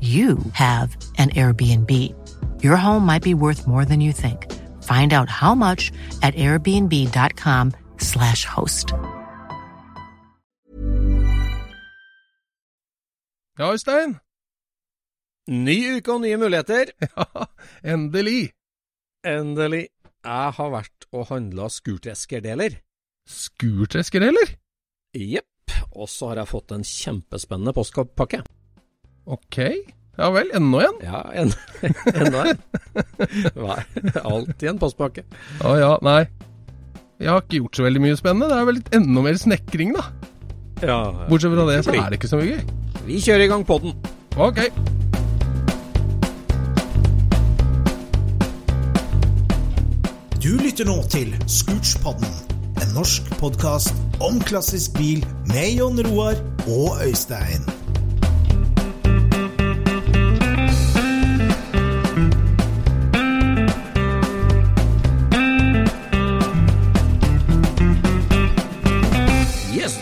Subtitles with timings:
[0.00, 1.90] you have an Airbnb.
[2.62, 4.52] Your home might be worth more than you think.
[4.82, 8.92] Find out how much at airbnb.com/slash host.
[13.58, 14.16] Ja, Øystein.
[15.48, 16.84] Ny uke og nye muligheter.
[17.16, 17.24] Ja,
[17.84, 18.52] endelig.
[19.24, 19.88] Endelig.
[20.26, 22.70] Jeg har vært og handla skurteskerdeler.
[23.26, 24.56] Skurtreskerdeler?
[25.14, 25.46] Jepp.
[25.96, 28.42] Og så har jeg fått en kjempespennende postpakke.
[29.26, 29.58] Ok.
[30.16, 30.98] Ja vel, enda en?
[31.04, 31.50] Ja, en,
[32.22, 32.60] enda en.
[33.58, 33.80] Nei,
[34.22, 35.26] Alltid en postpakke.
[35.60, 36.22] Å ja, nei.
[37.20, 38.48] Jeg har ikke gjort så veldig mye spennende.
[38.52, 40.06] Det er vel litt enda mer snekring, da.
[40.84, 40.98] Ja,
[41.30, 42.66] Bortsett fra det, så er det ikke så mye gøy.
[43.06, 43.96] Vi kjører i gang podden.
[44.36, 44.60] Ok.
[50.42, 52.28] Du lytter nå til Scootspodden,
[52.84, 56.36] en norsk podkast om klassisk bil med Jon Roar
[56.68, 57.64] og Øystein.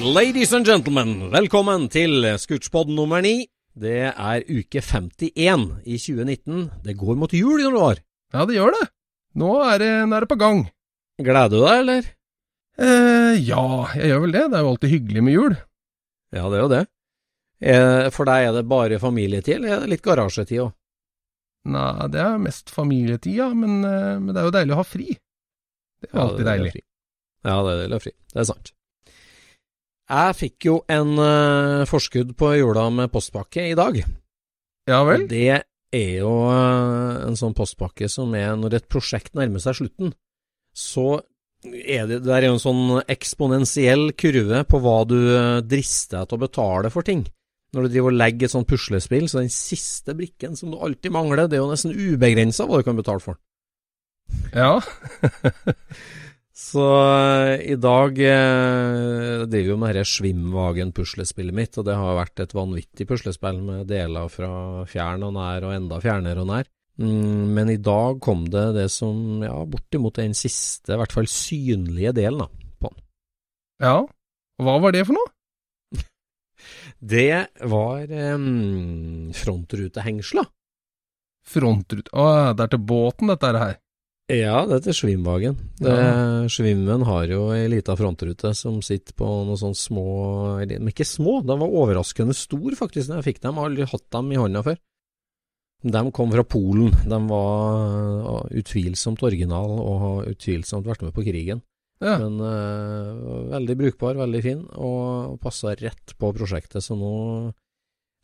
[0.05, 3.47] Ladies and gentlemen, velkommen til Scootspod nummer ni.
[3.75, 6.69] Det er uke 51 i 2019.
[6.85, 8.03] Det går mot jul, i noen år.
[8.35, 8.85] Ja, det gjør det.
[9.41, 10.61] Nå er det, nå er det på gang.
[11.19, 12.11] Gleder du deg, eller?
[12.79, 13.65] Eh, ja,
[13.97, 14.45] jeg gjør vel det.
[14.51, 15.57] Det er jo alltid hyggelig med jul.
[16.35, 16.83] Ja, det er jo det.
[17.65, 20.73] Eh, For deg er det bare familietid, eller er det litt garasjetid òg?
[21.75, 24.87] Nei, det er mest familietid, ja, men, eh, men det er jo deilig å ha
[24.87, 25.07] fri.
[26.05, 26.75] Det er alltid deilig.
[27.45, 28.15] Ja, det er deilig å ha fri.
[28.35, 28.75] Det er sant.
[30.05, 34.03] Jeg fikk jo en uh, forskudd på jula med postpakke i dag.
[34.91, 35.25] Ja vel?
[35.31, 35.47] Det
[35.95, 40.13] er jo uh, en sånn postpakke som er når et prosjekt nærmer seg slutten,
[40.77, 41.23] så
[41.65, 46.29] er det, det er jo en sånn eksponentiell kurve på hva du uh, drister deg
[46.29, 47.25] til å betale for ting.
[47.75, 51.15] Når du driver og legger et sånt puslespill, så den siste brikken som du alltid
[51.17, 53.41] mangler, det er jo nesten ubegrensa hva du kan betale for.
[54.53, 54.77] Ja.
[56.55, 62.45] Så eh, i dag eh, driver jo med dette Svimvagen-puslespillet mitt, og det har vært
[62.45, 66.71] et vanvittig puslespill med deler fra fjern og nær og enda fjernere og nær.
[67.03, 71.27] Mm, men i dag kom det det som, ja, bortimot den siste, i hvert fall
[71.27, 73.07] synlige delen da, på den.
[73.83, 73.97] ja.
[74.63, 75.33] Hva var det for noe?
[77.15, 80.45] Det var um, frontrutehengsla.
[81.45, 83.75] Frontrute Å, det er til båten, dette her.
[84.33, 85.59] Ja, det er Svimvagen.
[85.77, 86.49] Det, Ja.
[86.49, 91.05] Svimmen har jo ei lita frontrute som sitter på noen sånne små eller, Men ikke
[91.05, 93.55] små, de var overraskende stor faktisk da jeg fikk dem.
[93.55, 94.79] Jeg har aldri hatt dem i hånda før.
[95.85, 96.89] De kom fra Polen.
[97.05, 101.61] De var uh, utvilsomt original og har utvilsomt vært med på krigen.
[102.01, 102.17] Ja.
[102.19, 106.81] Men uh, veldig brukbar, veldig fin, og passa rett på prosjektet.
[106.81, 107.53] Så nå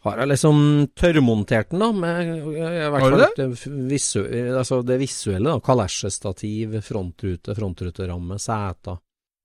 [0.07, 0.59] har jeg liksom
[0.97, 3.47] tørrmontert den, da, med i hvert fall det,
[3.91, 4.21] visu,
[4.57, 5.51] altså det visuelle.
[5.53, 8.97] da, Kalesjestativ, frontrute, frontruteramme, seter,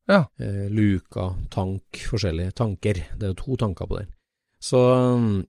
[0.08, 0.22] Ja.
[0.40, 3.02] eh, luka, tank, forskjellige tanker.
[3.18, 4.12] Det er jo to tanker på den.
[4.62, 5.44] Så um,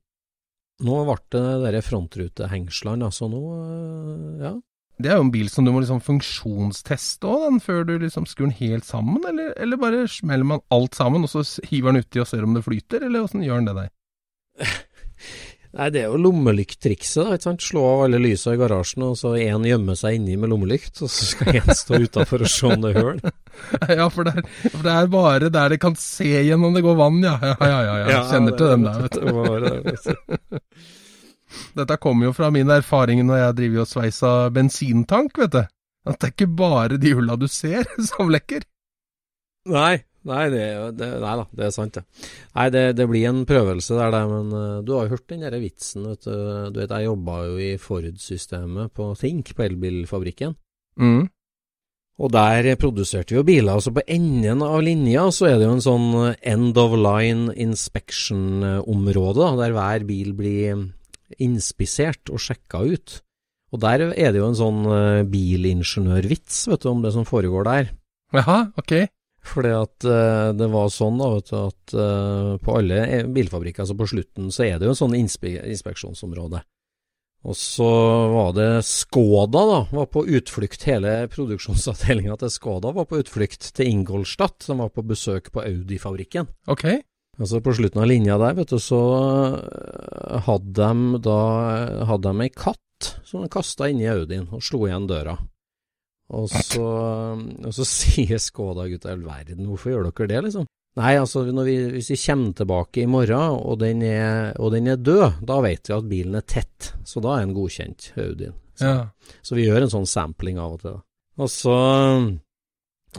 [0.83, 4.55] nå ble det de frontrutehengslene, altså nå, eh, ja.
[4.99, 8.49] Det er jo en bil som du må liksom funksjonsteste òg, før du liksom skrur
[8.49, 12.23] den helt sammen, eller, eller bare smeller man alt sammen, og så hiver den uti
[12.23, 13.93] og ser om det flyter, eller åssen gjør den det der?
[15.77, 17.37] Nei, det er jo lommelyktrikset, da.
[17.37, 17.65] ikke sant?
[17.65, 21.11] Slå av alle lysa i garasjen, og så én gjemme seg inni med lommelykt, og
[21.13, 23.21] så skal én stå utafor og se om det er hull.
[23.89, 26.97] Ja, for det, er, for det er bare der det kan se gjennom det går
[26.99, 27.39] vann, ja.
[27.41, 27.95] Ja, ja, ja.
[28.11, 28.19] ja.
[28.29, 29.31] Kjenner til den der, vet du.
[29.33, 30.61] Det det, vet du.
[31.81, 35.63] Dette kommer jo fra min erfaring når jeg driver og sveisa bensintank, vet du.
[36.07, 38.65] At det er ikke bare de hulla du ser som lekker.
[39.73, 39.97] Nei,
[40.27, 40.65] nei, det,
[40.99, 42.29] det, nei da, det er sant, det.
[42.57, 44.23] Nei, det, det blir en prøvelse der, det.
[44.33, 46.35] Men uh, du har jo hørt den der vitsen, vet du.
[46.75, 50.57] Du vet, jeg jobba jo i Ford-systemet på Think, på elbilfabrikken.
[51.01, 51.27] Mm.
[52.17, 53.75] Og der produserte vi jo biler.
[53.75, 56.09] Altså på enden av linja så er det jo en sånn
[56.41, 60.87] end of line inspection-område, der hver bil blir
[61.43, 63.21] inspisert og sjekka ut.
[63.75, 67.67] Og der er det jo en sånn eh, bilingeniørvits, vet du, om det som foregår
[67.69, 67.93] der.
[68.35, 68.95] Jaha, ok.
[69.47, 73.99] Fordi at uh, det var sånn da, vet du, at uh, på alle bilfabrikker, altså
[73.99, 76.65] på slutten, så er det jo en sånn inspe inspeksjonsområde.
[77.47, 77.89] Og så
[78.33, 83.93] var det Skoda, da, var på utflukt, hele produksjonsavdelinga til Skoda var på utflukt til
[83.93, 86.51] Ingolstadt, som var på besøk på Audi-fabrikken.
[86.73, 86.89] Ok.
[87.37, 89.01] Altså på slutten av linja der, vet du, så
[89.61, 91.41] eh, hadde de da
[92.09, 95.37] hadde de ei katt som de kasta inn i Audien og slo igjen døra.
[96.35, 100.67] Og så, og så sier Skoda-gutta i all verden, hvorfor gjør dere det, liksom?
[100.97, 104.89] Nei, altså når vi, hvis vi kommer tilbake i morgen og den, er, og den
[104.89, 108.57] er død, da vet vi at bilen er tett, så da er den godkjent, Audien.
[108.77, 108.97] Så, Ja.
[109.45, 110.97] så vi gjør en sånn sampling av og til.
[110.97, 111.03] da.
[111.45, 111.77] Og så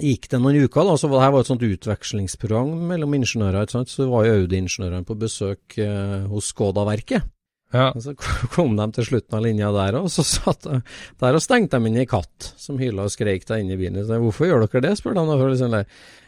[0.01, 3.69] gikk det noen uker, da, så var det her var et sånt utvekslingsprogram mellom ingeniører,
[3.69, 7.30] så var jo Audi-ingeniørene på besøk eh, hos Skoda-verket.
[7.75, 7.90] Ja.
[7.92, 8.14] Og så
[8.56, 10.75] kom de til slutten av linja der, og så satt de
[11.24, 14.06] der og stengte de inn ei katt som hyla og skreik der inne i bilen.
[14.08, 15.24] Så, Hvorfor gjør dere det, spør de.
[15.52, 15.72] liksom,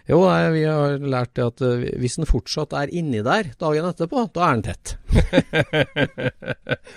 [0.09, 3.85] Jo, nei, vi har lært det at eh, hvis den fortsatt er inni der dagen
[3.91, 4.95] etterpå, da er den tett.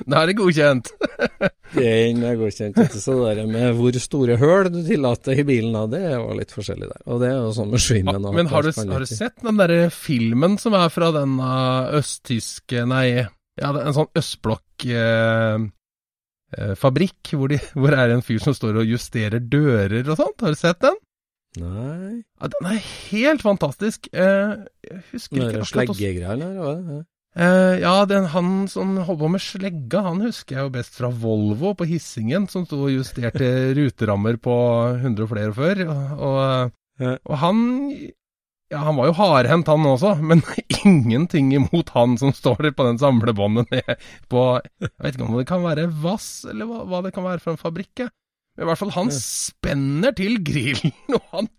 [0.09, 0.91] Da er det godkjent.
[1.77, 2.79] Den er godkjent.
[2.93, 6.53] Så det der med hvor store høl du tillater i bilen, da, det var litt
[6.53, 7.05] forskjellig der.
[7.09, 8.19] Og det er jo sånn med Schwimmen.
[8.19, 11.93] Ja, Men har du, har du sett den derre filmen som er fra den uh,
[12.01, 13.07] østtyske Nei,
[13.61, 15.65] ja, det er en sånn østblokk eh,
[16.57, 20.45] eh, hvor, de, hvor det er en fyr som står og justerer dører og sånt.
[20.45, 21.01] Har du sett den?
[21.61, 24.09] Nei, Ja, den er helt fantastisk.
[24.13, 24.55] Eh,
[24.89, 27.03] jeg husker ikke akkurat sleggegreier eller hva det?
[27.33, 31.09] Eh, ja, den, han som holdt på med slegga, han husker jeg jo best fra
[31.09, 34.57] Volvo på Hissingen, som sto og justerte ruterammer på
[34.99, 35.85] 100 og flere før.
[35.89, 37.63] Og, og, og han
[38.73, 40.41] Ja, han var jo hardhendt han også, men
[40.87, 44.45] ingenting imot han som står der på den samlebåndet ned på
[44.81, 47.53] Jeg vet ikke om det kan være Vass, eller hva, hva det kan være fra
[47.53, 48.07] en fabrikk.
[48.53, 51.51] Men i hvert fall, han spenner til grillen, og han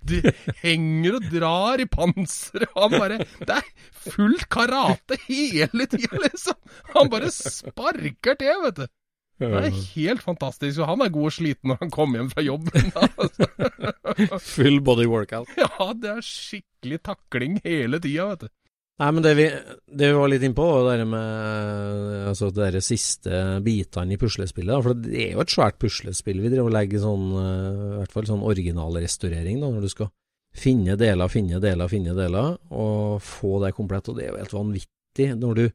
[0.64, 3.72] henger og drar i panseret, og han bare Det er
[4.10, 6.58] fullt karate hele tida, liksom!
[6.98, 8.86] Han bare sparker til, vet du.
[9.44, 12.46] Det er helt fantastisk, og han er god og sliten når han kommer hjem fra
[12.46, 12.92] jobben.
[12.96, 13.48] Altså.
[14.56, 15.52] Full body workout.
[15.64, 18.54] Ja, det er skikkelig takling hele tida, vet du.
[19.02, 19.46] Nei, men det vi,
[19.90, 24.84] det vi var litt innpå, var det med altså de siste bitene i puslespillet.
[24.86, 26.44] For det er jo et svært puslespill.
[26.44, 30.12] Vi driver og legger sånn, eh, i hvert fall sånn originalrestaurering, da, når du skal
[30.54, 34.12] finne deler, finne deler, finne deler, og få det komplett.
[34.12, 35.30] Og det er jo helt vanvittig.
[35.42, 35.66] Når du,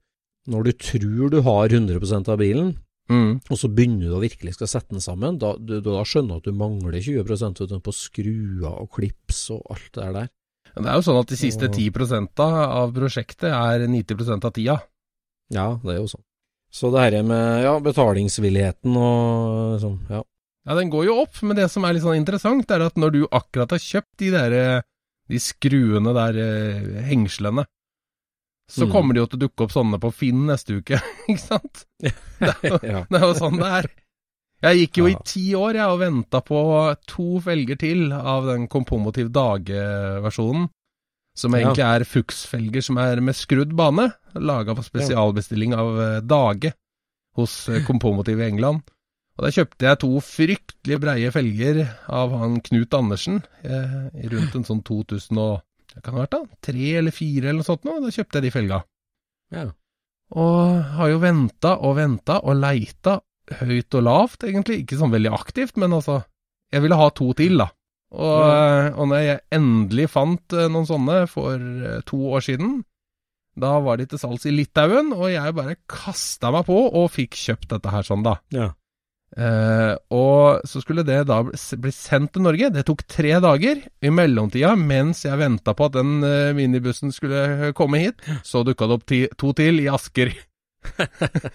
[0.55, 2.76] når du tror du har 100% av bilen,
[3.08, 3.38] Mm.
[3.49, 6.43] og så begynner du å virkelig skal sette den sammen, da, du, da skjønner du
[6.43, 10.29] at du mangler 20 vet du, på skruer og klips og alt det der.
[10.77, 14.77] Det er jo sånn at de siste Og- 10% av prosjektet er 90% av tida.
[15.50, 16.24] Ja, det er jo sånn.
[16.70, 20.20] Så det her med ja, betalingsvilligheten og sånn, ja.
[20.69, 23.15] Ja, den går jo opp, men det som er litt sånn interessant, er at når
[23.15, 24.82] du akkurat har kjøpt de der eh,
[25.32, 27.65] de skruene der, eh, hengslene,
[28.69, 28.93] så Mm.
[28.93, 30.98] kommer det jo til å dukke opp sånne på Finn neste uke,
[31.29, 31.87] ikke sant?
[32.01, 33.05] Det er jo, ja.
[33.08, 33.89] det er jo sånn det er.
[34.63, 35.15] Jeg gikk jo Ja.
[35.15, 36.58] i ti år jeg og venta på
[37.06, 40.69] to felger til av den Kompomotiv Dage-versjonen,
[41.39, 41.60] som Ja.
[41.70, 46.72] egentlig er Fuchs-felger som er med skrudd bane, laga på spesialbestilling av eh, Dage
[47.37, 48.82] hos eh, Kompomotiv i England.
[49.39, 54.65] Og der kjøpte jeg to fryktelig breie felger av han Knut Andersen, eh, rundt en
[54.67, 55.60] sånn 2000 og
[55.98, 56.40] hva kan ha vært da?
[56.69, 58.81] Tre eller fire eller noe sånt nå, da kjøpte jeg de felga.
[59.55, 59.67] ja.
[60.36, 63.14] Og har jo venta og venta og leita
[63.62, 64.82] høyt og lavt, egentlig.
[64.82, 66.19] Ikke sånn veldig aktivt, men altså
[66.70, 67.70] Jeg ville ha to til, da.
[68.12, 68.90] Og, Ja.
[68.93, 72.74] og når jeg endelig fant eh, noen sånne for eh, to år siden,
[73.56, 77.32] da var de til salgs i Litauen, og jeg bare kasta meg på og fikk
[77.40, 78.36] kjøpt dette her sånn, da.
[78.52, 78.69] ja.
[79.37, 82.70] Eh, og så skulle det da bli sendt til Norge.
[82.75, 83.82] Det tok tre dager.
[84.01, 88.89] I mellomtida, mens jeg venta på at den uh, minibussen skulle komme hit, så dukka
[88.89, 90.32] det opp ti, to til i Asker.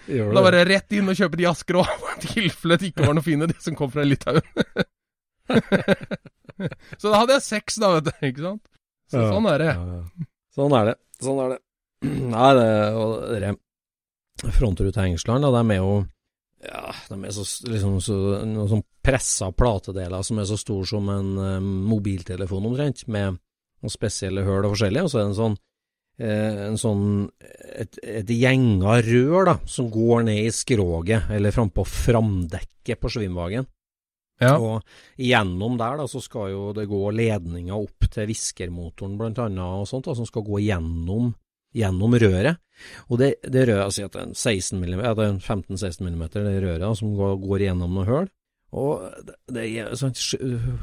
[0.06, 1.90] Da var det rett inn og kjøpe de Asker òg,
[2.20, 4.44] i tilfelle det ikke var noe fine, de som kom fra Litauen.
[7.00, 8.12] så da hadde jeg seks, da, vet du.
[8.28, 8.62] Ikke sant?
[9.10, 9.30] Så Ja.
[9.32, 9.70] sånn er det.
[9.74, 10.26] Ja, ja.
[10.54, 10.96] Sånn er det.
[11.24, 11.58] Sånn er det.
[12.34, 12.68] Nei, det
[13.00, 13.54] og dere
[14.44, 15.94] frontrutehengsslene, da, det er jo
[16.64, 18.16] ja, de er så, liksom, så,
[18.46, 23.92] noen sånn pressa platedeler som er så stor som en uh, mobiltelefon omtrent, med noen
[23.92, 25.56] spesielle høl og forskjellig, og så er det en sånn
[26.24, 27.04] uh, en sånn
[27.74, 33.68] et, et gjenga rør da, som går ned i skroget, eller frampå framdekket på svimvagen.
[34.42, 34.56] Ja.
[34.58, 34.82] Og
[35.20, 39.88] gjennom der da, så skal jo det gå ledninger opp til viskermotoren blant annet, og
[39.90, 41.32] sånt, da, som skal gå gjennom,
[41.74, 42.60] gjennom røret.
[43.08, 46.08] Og det, det røret, altså at det er en 16 mm, ja, det er 15-16
[46.10, 48.30] mm, det røret som går, går gjennom noe høl.
[48.74, 49.04] Og
[49.54, 50.14] det, sånn,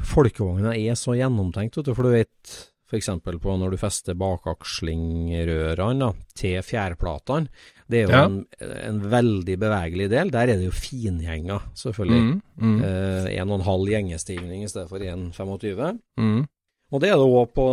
[0.08, 2.54] folkevogna er så gjennomtenkt, vet du, for du vet
[2.92, 7.48] eksempel på når du fester bakakslingrørene da, til fjærplatene.
[7.88, 8.24] Det er jo Ja.
[8.24, 10.30] en, en veldig bevegelig del.
[10.32, 12.20] Der er det jo fingjenger, selvfølgelig.
[12.22, 15.98] Mm, mm, Eh, en og en halv gjengestigning i stedet for 1,25.
[16.18, 16.46] mm.
[16.92, 17.64] Og det er det òg på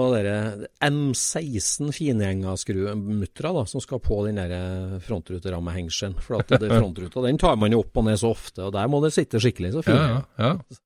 [0.88, 6.16] M16 fingjengaskrumutra da, som skal på den der frontruterammehengelen.
[6.24, 8.88] For at det frontruta den tar man jo opp og ned så ofte, og der
[8.92, 10.00] må det sitte skikkelig så Ja, fint.
[10.40, 10.80] ja, ja.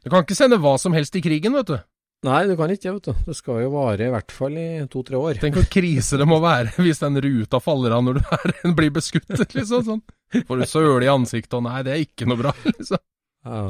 [0.00, 1.78] Du kan ikke sende hva som helst i krigen, vet du.
[2.24, 3.14] Nei, du kan ikke, vet du.
[3.30, 5.38] Det skal jo vare i hvert fall i to-tre år.
[5.40, 8.92] Tenk hvor krise det må være hvis den ruta faller av når du er, blir
[8.92, 9.84] beskutt, liksom.
[9.88, 10.02] Sånn.
[10.44, 13.00] Får du søle i ansiktet, og nei, det er ikke noe bra, liksom.
[13.48, 13.64] Ja.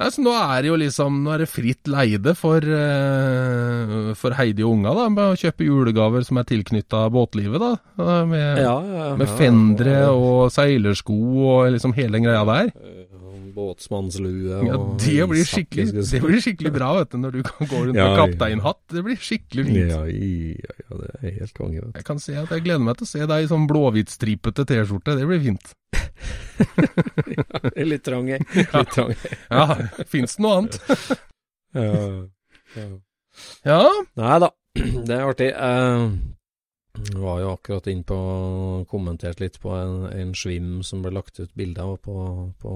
[0.00, 4.36] Nei, så nå er det jo liksom Nå er det fritt leide for, uh, for
[4.38, 7.74] Heidi og unga, da, med å kjøpe julegaver som er tilknytta båtlivet, da.
[8.00, 9.36] Eh, Med, Ja, ja, med ja.
[9.36, 12.72] fendere og seilersko og liksom hele den greia der.
[13.50, 15.86] Båtsmannslue Båtsmannslue Ja, det blir skikkelig.
[15.92, 18.80] Det blir skikkelig bra, vet du, når du kan gå rundt med kapteinhatt.
[18.94, 19.90] Det blir skikkelig fint.
[19.90, 21.82] Ja, ja, ja, det er helt konge.
[21.98, 25.18] Jeg kan se at jeg gleder meg til å se deg i sånn blåhvitstripete T-skjorte.
[25.18, 25.74] Det blir fint.
[27.74, 28.28] Er litt trang.
[28.30, 29.14] Litt trang.
[29.48, 29.66] Ja,
[30.10, 30.80] fins det noe annet?
[31.76, 31.86] Ja,
[32.76, 32.88] ja.
[33.64, 33.80] Ja.
[34.18, 35.50] Nei da, det er artig.
[35.54, 38.18] Jeg var jo akkurat inn på
[38.90, 42.16] kommentert litt på en, en svim som ble lagt ut bilde av på,
[42.60, 42.74] på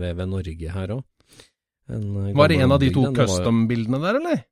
[0.00, 1.04] VV Norge her òg.
[1.86, 4.42] Var det en av de to custom-bildene der, eller?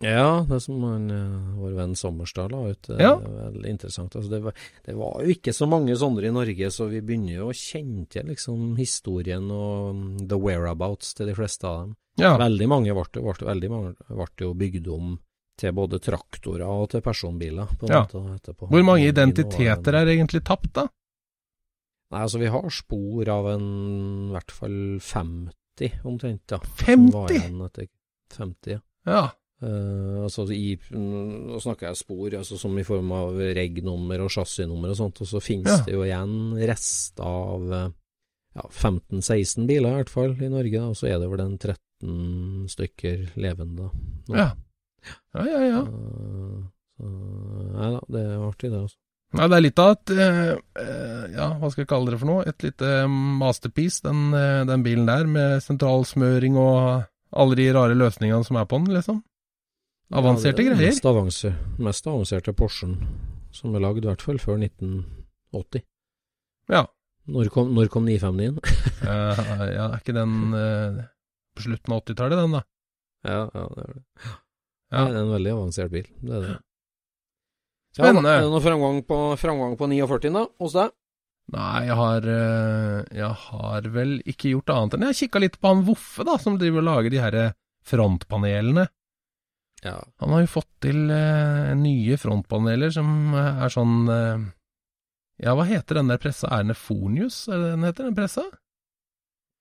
[0.00, 2.82] Ja, det som han, eh, vår venn Sommerstad la ut.
[2.88, 3.16] Det Ja.
[3.20, 4.14] er veldig interessant.
[4.16, 4.54] Altså, det, var,
[4.86, 8.06] det var jo ikke så mange sånne i Norge, så vi begynner jo å kjenne
[8.08, 11.96] til liksom, historien og mm, the whereabouts til de fleste av dem.
[12.16, 12.36] Ja.
[12.40, 15.18] Veldig mange ble, veldig mange ble jo bygd om
[15.60, 17.68] til både traktorer og til personbiler.
[17.78, 18.06] På Ja.
[18.06, 18.70] måte etterpå.
[18.72, 20.86] Hvor mange identiteter er egentlig tapt, da?
[22.10, 26.40] Nei, altså Vi har spor av en i hvert fall 50 omtrent.
[26.48, 26.58] da.
[26.58, 27.12] Som 50?
[27.12, 27.88] var igjen etter
[28.32, 28.80] 50, ja.
[29.06, 29.30] Ja.
[29.60, 34.94] Eh, altså i, Nå snakker jeg spor, altså som i form av reg-nummer og chassisnummer
[34.94, 35.82] og sånt, og så finnes Ja.
[35.84, 36.36] det jo igjen
[36.70, 37.90] rester av eh,
[38.56, 41.76] ja, 15-16 biler i hvert fall i Norge, og så er det vel en 13
[42.72, 43.90] stykker levende.
[44.30, 44.34] nå.
[44.34, 44.50] Ja.
[45.34, 45.84] Ja, ja, ja.
[45.84, 46.64] Uh,
[46.96, 47.06] så,
[47.76, 48.96] nei da, det er artig det, altså.
[49.32, 50.10] Nei, det er litt av et
[51.36, 52.42] Ja, hva skal jeg kalle det for noe?
[52.50, 54.32] Et lite masterpiece, den,
[54.66, 59.22] den bilen der, med sentralsmøring og alle de rare løsningene som er på den, liksom.
[60.10, 60.90] Avanserte ja, er greier.
[60.90, 62.96] Mest, avanser, mest avanserte Porschen
[63.54, 65.84] som er lagd, i hvert fall før 1980.
[66.70, 66.84] Ja.
[67.30, 68.58] Når kom, når kom 959 inn?
[69.06, 71.02] uh, ja, er ikke den uh,
[71.54, 72.62] på slutten av 80-tallet, den, da?
[73.28, 74.04] ja, ja, det er det.
[74.90, 75.04] Ja.
[75.06, 76.06] Det er en veldig avansert bil.
[76.18, 76.54] Det er det.
[77.94, 78.30] Spennende.
[78.32, 80.94] Ja, er det noe framgang på, framgang på 49 da, hos deg?
[81.50, 85.72] Nei, jeg har, eh, jeg har vel ikke gjort annet enn Jeg kikka litt på
[85.72, 87.38] han Voffe, da, som driver og lager de her
[87.90, 88.86] frontpanelene.
[89.84, 89.96] Ja.
[90.20, 94.42] Han har jo fått til eh, nye frontpaneler som eh, er sånn eh,
[95.46, 96.50] Ja, hva heter den der pressa?
[96.52, 98.42] Er det Fornius, er det den heter, den pressa?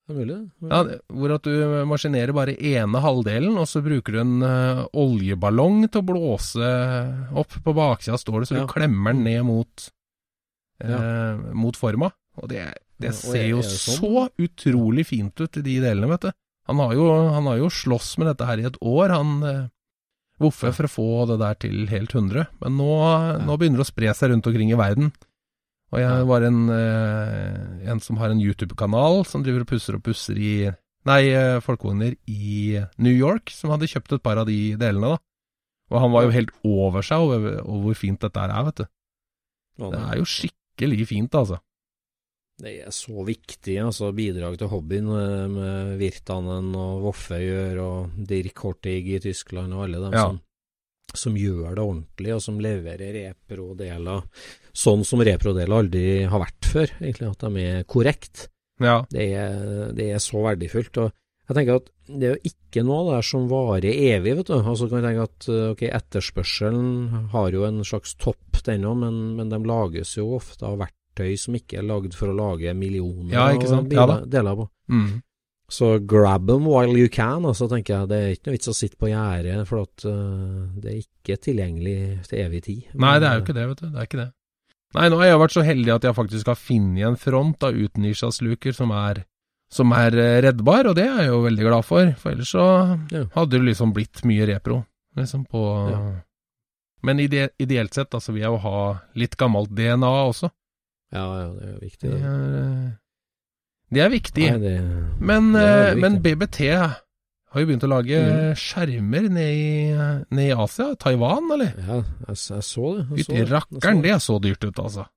[0.10, 0.68] Det er mulig, det.
[0.74, 0.82] Ja,
[1.14, 6.02] hvor at du maskinerer bare ene halvdelen, og så bruker du en eh, oljeballong til
[6.02, 6.72] å blåse
[7.38, 7.56] opp.
[7.64, 8.66] På baksida står det, så Ja.
[8.66, 9.88] du klemmer den ned mot,
[10.84, 12.12] eh, mot forma.
[12.42, 12.66] Og det,
[13.00, 14.00] det ser er- jo sånn?
[14.02, 16.32] så utrolig fint ut i de delene, vet du.
[16.68, 19.70] Han har jo, han har jo slåss med dette her i et år, han
[20.39, 22.46] Voffe, for å få det der til helt 100.
[22.63, 22.91] Men nå,
[23.43, 25.12] nå begynner det å spre seg rundt omkring i verden.
[25.89, 30.05] Og jeg var en, eh, en som har en YouTube-kanal som driver og pusser og
[30.05, 30.53] pusser i
[31.08, 35.17] Nei, eh, folkevogner i New York, som hadde kjøpt et par av de delene, da.
[35.89, 38.89] Og han var jo helt over seg over, over hvor fint dette er, vet du.
[39.79, 41.62] Det er jo skikkelig fint, altså.
[42.60, 44.10] Det er så viktig, altså.
[44.16, 50.01] Bidrag til hobbyen med, med Virtanen og Voffegjør og Dirk Hortig i Tyskland, og alle
[50.04, 50.25] dem Ja.
[50.28, 50.42] som,
[51.16, 54.25] som gjør det ordentlig, og som leverer repro-deler
[54.75, 58.50] sånn som reprodeler aldri har vært før, egentlig, at de er korrekt.
[58.80, 59.00] Ja.
[59.12, 60.98] Det er, det er så verdifullt.
[61.01, 61.16] og
[61.50, 64.60] jeg tenker at det er jo ikke noe der som varer evig, vet du.
[64.60, 69.18] Altså kan jeg tenke at ok, etterspørselen har jo en slags topp, den òg, men,
[69.39, 70.78] men de lages jo ofte av
[71.20, 74.70] verktøy som ikke er lagd for å lage millioner Ja, av Ja deler på.
[74.90, 75.22] Mm.
[75.70, 78.08] Så grab them while you can, altså tenker jeg.
[78.10, 81.38] Det er ikke noe vits å sitte på gjerdet, for at uh, det er ikke
[81.38, 82.88] tilgjengelig til evig tid.
[82.96, 83.90] Nei, det er jo ikke det, vet du.
[83.92, 84.32] Det er ikke det.
[84.98, 87.78] Nei, nå har jeg vært så heldig at jeg faktisk har funnet en front av
[87.78, 89.22] utnisja som er,
[89.70, 92.10] som er eh, reddbar, og det er jeg jo veldig glad for.
[92.18, 92.66] For ellers så
[93.14, 93.28] Ja.
[93.36, 94.86] hadde det liksom blitt mye repro,
[95.16, 95.62] liksom på
[95.92, 96.02] Ja.
[97.02, 100.50] Men ide ideelt sett, altså, vil jeg jo ha litt gammelt DNA også.
[101.10, 102.10] Ja, ja, det er viktig.
[102.10, 102.32] Det Det.
[102.32, 102.89] er, eh,
[103.89, 104.50] det er viktig.
[104.51, 104.74] Nei, det,
[105.20, 106.01] Men, det er viktig.
[106.01, 106.20] men.
[106.22, 106.60] BBT
[107.50, 108.58] har jo begynt å lage mm.
[108.62, 109.94] skjermer i,
[110.30, 110.92] ned i Asia.
[111.01, 111.74] Taiwan, eller?
[111.80, 113.08] ja, jeg, jeg så det.
[113.18, 113.30] Jeg.
[113.39, 115.08] Jeg rakkeren, så det så dyrt ut, altså.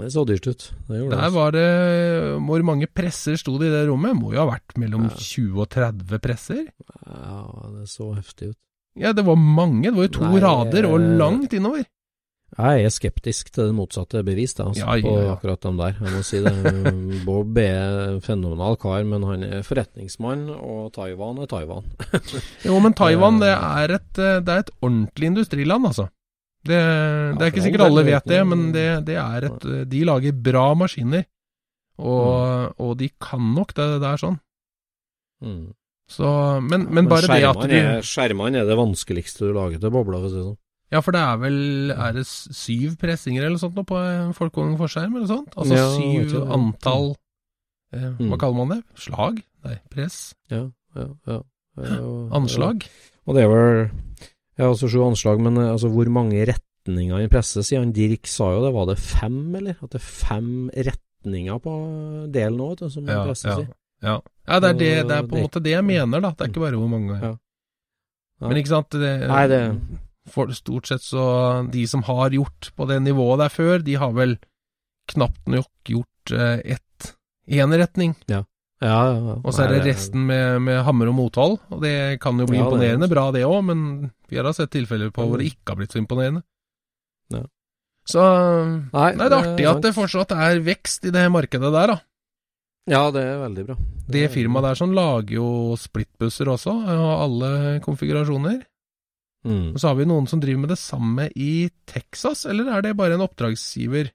[0.00, 0.64] Det så dyrt ut.
[0.88, 1.16] Det gjorde.
[1.18, 1.66] Der var det
[2.46, 4.16] Hvor mange presser sto det i det rommet?
[4.16, 5.16] Må jo ha vært mellom Ja.
[5.18, 6.62] 20 og 30 presser?
[7.04, 7.40] Ja,
[7.74, 8.58] det så heftig ut.
[8.98, 9.90] Ja, det var mange.
[9.90, 11.84] Det var jo to Nei, rader og eh, langt innover.
[12.58, 15.98] Jeg er skeptisk til det motsatte bevis, da, altså, Ja, ja, på akkurat dem der.
[16.00, 16.54] Jeg må si det.
[17.26, 21.86] Bob er en fenomenal kar, men han er forretningsmann, og Taiwan er Taiwan.
[22.66, 26.08] Jo, men Taiwan det er et, eh, det er et ordentlig industriland, altså.
[26.60, 30.02] Det, det er ikke sikkert alle vet det, men det, det er et eh, De
[30.04, 31.24] lager bra maskiner.
[32.00, 34.40] Og, og de kan nok det er sånn.
[35.44, 35.70] Mm.
[36.10, 36.26] Så,
[36.66, 40.18] men, men bare det at du er, skjermene er det vanskeligste du lager til bobler,
[40.18, 40.58] for å si det sånn.
[40.90, 44.76] Ja, for det er vel Er det syv pressinger eller sånt nå på en folkevogn
[44.80, 45.54] forskjerm, eller sånt?
[45.56, 46.48] Altså Ja, syv det.
[46.56, 47.14] antall
[47.92, 48.38] eh, Hva Mm.
[48.38, 48.82] kaller man det?
[48.98, 49.42] Slag?
[49.64, 50.34] Nei, press?
[50.50, 51.40] Ja, ja, ja.
[52.00, 52.86] og- Anslag?
[53.26, 53.90] Og det er vel
[54.58, 57.92] Ja, altså sju anslag, men eh, altså hvor mange retninger i presse, sier han.
[57.92, 59.76] Dirk sa jo det, var det fem, eller?
[59.82, 61.72] At det er fem retninger på
[62.32, 63.68] delen nå, vet du, som Ja, presse sier.
[64.02, 64.18] ja.
[64.48, 66.30] ja det, er det, det er på en måte det jeg mener, da.
[66.30, 67.36] Det er ikke bare hvor mange Ja.
[68.40, 68.48] Ja.
[68.48, 69.80] Men ikke sant det, Nei, det-
[70.28, 71.22] for Stort sett så
[71.72, 74.36] De som har gjort på det nivået der før, de har vel
[75.10, 77.14] knapt nok gjort eh, ett
[77.50, 78.14] én retning.
[78.30, 78.44] Ja,
[78.80, 79.36] ja, ja.
[79.42, 82.60] Og så er det resten med, med hammer og mothold, og det kan jo bli
[82.60, 83.80] er imponerende bra det òg, men
[84.30, 86.44] vi har da sett tilfeller på hvor det ikke har blitt så imponerende.
[87.34, 87.42] Ja.
[88.08, 91.94] Så Nei, nei, det er artig at det fortsatt er vekst i det markedet der,
[91.96, 91.98] da.
[92.90, 93.76] Ja, det er veldig bra.
[94.10, 97.50] Det firmaet der som lager jo splittbusser også, og alle
[97.84, 98.62] konfigurasjoner.
[99.46, 99.78] Mm.
[99.78, 103.16] Så har vi noen som driver med det samme i Texas, eller er det bare
[103.16, 104.10] en oppdragsgiver?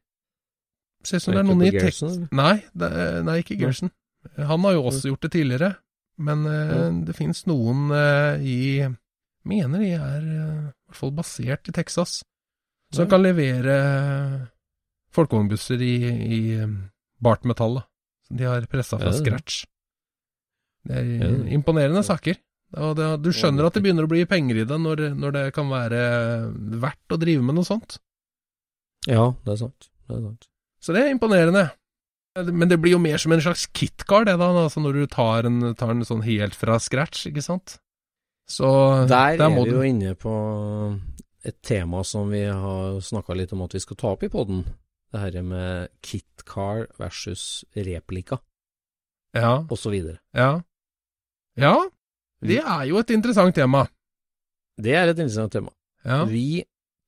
[1.05, 3.91] Ser ut som det er noen i Texas Nei, nei, ikke Gerson.
[4.37, 5.71] Han har jo også gjort det tidligere,
[6.25, 8.85] men uh, det finnes noen uh, i
[9.45, 12.23] Mener de er uh, i hvert fall basert i Texas,
[12.95, 13.75] som kan levere
[15.13, 16.73] folkevognbusser i, i eh,
[17.23, 17.79] Bart-metall,
[18.29, 19.63] de har pressa fra scratch.
[20.85, 22.37] Det er imponerende saker.
[22.73, 25.43] Og det, du skjønner at det begynner å bli penger i det når, når det
[25.53, 25.99] kan være
[26.81, 27.99] verdt å drive med noe sånt.
[29.07, 29.89] Ja, det er sant.
[30.09, 30.47] Det er sant.
[30.81, 31.69] Så det er imponerende.
[32.51, 35.47] Men det blir jo mer som en slags kitcar, det da, altså når du tar
[35.47, 37.77] en, tar en sånn helt fra scratch, ikke sant?
[38.49, 38.67] Så
[39.07, 40.33] Der, er må vi du- jo inne på
[41.45, 44.65] et tema som vi har snakka litt om at vi skal ta opp i poden.
[45.13, 48.39] Det her med kitcar versus replika,
[49.33, 50.61] Ja, videre ja.
[51.55, 51.87] Ja,
[52.41, 53.85] det er jo et interessant tema.
[54.77, 55.71] Det er et interessant tema.
[56.05, 56.23] Ja.
[56.27, 56.63] Vi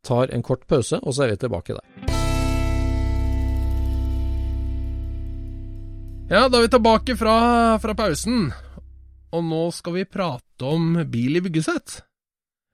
[0.08, 2.14] tar en kort pause, og så er vi tilbake der.
[6.28, 7.36] Ja, da er vi tilbake fra,
[7.80, 8.50] fra pausen,
[9.32, 12.02] og nå skal vi prate om bil i byggesett.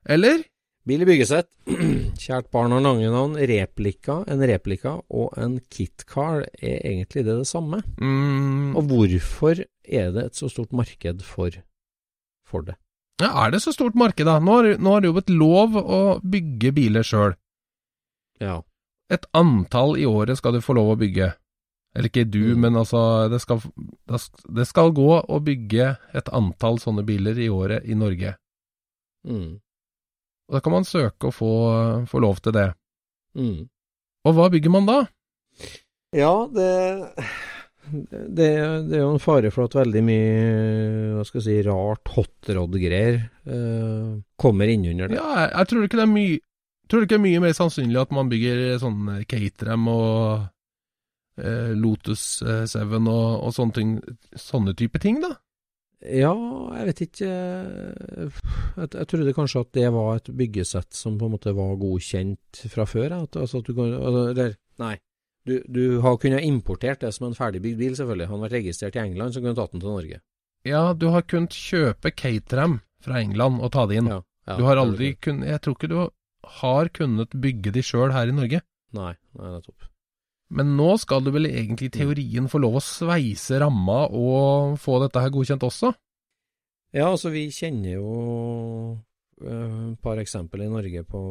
[0.09, 0.41] Eller?
[0.83, 1.47] Bil i byggesett.
[2.23, 3.37] Kjært barn har lange navn.
[3.37, 7.79] Replika, en replika og en kitcar er egentlig det det samme.
[8.01, 11.53] Mm, Og hvorfor er det et så stort marked for,
[12.53, 12.77] for det?
[13.21, 14.39] ja, er det så stort marked, da?
[14.41, 17.35] Nå har, nå har det jo blitt lov å bygge biler sjøl.
[18.41, 18.57] Ja.
[19.13, 21.29] Et antall i året skal du få lov å bygge.
[21.93, 22.59] Eller ikke du, Mm.
[22.65, 23.61] men altså det skal,
[24.57, 28.33] det skal gå å bygge et antall sånne biler i året i Norge.
[29.29, 29.59] Mm.
[30.49, 31.51] Og da kan man søke å få,
[32.09, 32.65] få lov til det.
[33.37, 33.69] Mm.
[34.25, 34.97] Og hva bygger man da?
[36.17, 36.67] Ja, det,
[37.91, 38.49] det
[38.87, 40.31] Det er jo en fare for at veldig mye
[41.17, 45.19] hva skal jeg si, rart hotrod-greier eh, kommer innunder det.
[45.19, 46.41] Ja, jeg, jeg tror ikke det er mye
[46.91, 50.43] Tror ikke det er mye mer sannsynlig at man bygger sånn Caterham og
[51.39, 53.93] eh, Lotus eh, 7 og, og sånne, ting,
[54.35, 55.31] sånne type ting, da?
[56.03, 56.33] Ja,
[56.75, 58.31] jeg vet ikke Jeg,
[58.83, 62.85] jeg trodde kanskje at det var et byggesett som på en måte var godkjent fra
[62.89, 63.15] før.
[63.21, 64.49] At, altså at du kan, altså,
[64.83, 64.97] Nei.
[65.43, 68.29] Du, du har kunnet importert det som en ferdigbygd bil, selvfølgelig.
[68.31, 70.19] Han var registrert i England, så kunne du tatt den til Norge.
[70.63, 74.11] Ja, du har kunnet kjøpe Caterham fra England og ta det inn.
[74.13, 75.97] Ja, ja, du har aldri kunnet Jeg tror ikke du
[76.59, 78.61] har kunnet bygge de sjøl her i Norge.
[78.95, 79.89] Nei, nei, nettopp.
[80.53, 84.99] Men nå skal du vel egentlig i teorien få lov å sveise ramma og få
[85.03, 85.91] dette her godkjent også?
[86.93, 88.11] Ja, altså vi kjenner jo
[89.41, 91.23] eh, et par eksempler i Norge på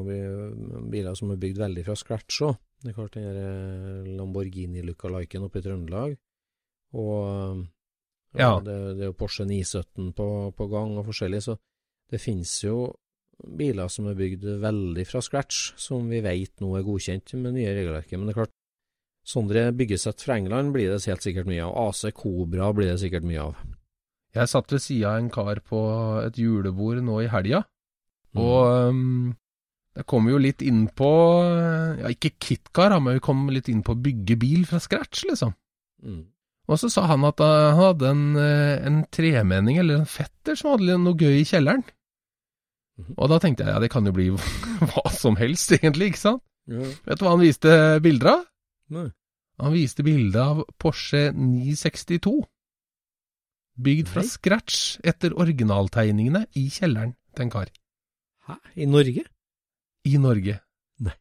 [0.91, 2.59] biler som er bygd veldig fra scratch òg.
[2.83, 6.17] Det er klart den eh, Lamborghini Lookaliken oppe i Trøndelag.
[6.99, 7.63] Og eh,
[8.41, 8.57] Ja.
[8.65, 11.59] det, det er jo Porsche 917 på, på gang og forskjellig, så
[12.13, 12.93] det finnes jo
[13.59, 17.73] biler som er bygd veldig fra scratch, som vi vet nå er godkjent med nye
[17.77, 18.17] regelverket.
[18.19, 18.55] Men det er klart,
[19.27, 21.77] sånne byggesett fra England blir det helt sikkert mye av.
[21.89, 23.61] AC Cobra blir det sikkert mye av.
[24.33, 25.81] Jeg satt ved sida av en kar på
[26.25, 27.65] et julebord nå i helga,
[28.33, 28.41] Mm.
[28.41, 29.35] og um,
[29.93, 31.09] det kom jo litt inn på
[32.01, 35.53] Ja, ikke KitKar, men vi kom litt inn på å bygge bil fra scratch, liksom.
[36.03, 36.23] Mm.
[36.71, 40.57] Og så sa han at uh, han hadde en, uh, en tremenning, eller en fetter,
[40.57, 41.85] som hadde noe gøy i kjelleren.
[43.01, 43.11] Mm.
[43.17, 44.31] Og da tenkte jeg ja, det kan jo bli
[44.93, 46.45] hva som helst, egentlig, ikke sant?
[46.71, 46.87] Ja.
[47.09, 48.47] Vet du hva han viste bilder av?
[48.95, 49.09] Nei.
[49.63, 52.39] Han viste bilde av Porsche 962.
[53.83, 54.31] Bygd fra Nei.
[54.31, 57.71] scratch etter originaltegningene i kjelleren til en kar
[58.49, 58.59] Hæ?
[58.77, 59.25] I Norge?
[60.09, 60.57] I Norge.
[61.01, 61.13] Nei.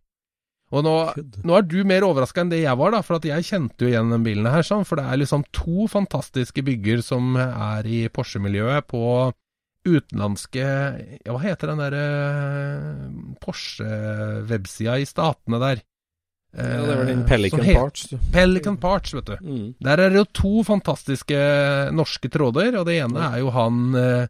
[0.71, 0.95] Og nå,
[1.43, 3.91] nå er du mer overraska enn det jeg var, da, for at jeg kjente jo
[3.91, 8.05] igjen den bilen her, sånn, for det er liksom to fantastiske bygger som er i
[8.09, 9.03] Porsche-miljøet på
[9.81, 10.61] utenlandske
[11.25, 12.03] Ja, hva heter den derre
[13.41, 15.81] Porsche-websida i statene der?
[16.51, 18.07] Ja, det var den Eh, Pelican het- Parts.
[18.09, 18.17] du.
[18.31, 19.37] Pelican Parts, vet du.
[19.41, 19.75] Mm.
[19.79, 21.37] Der er det jo to fantastiske
[21.93, 24.27] norske tråder, og det ene er jo han eh,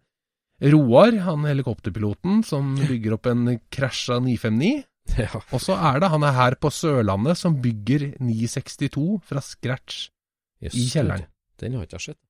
[0.61, 4.83] Roar, han helikopterpiloten som bygger opp en krasja 959.
[5.17, 5.41] Ja.
[5.49, 10.09] Og så er det han er her på Sørlandet som bygger 962 fra scratch.
[10.61, 11.25] yes, I kjelleren.
[11.61, 12.21] Den har ikke jeg sett.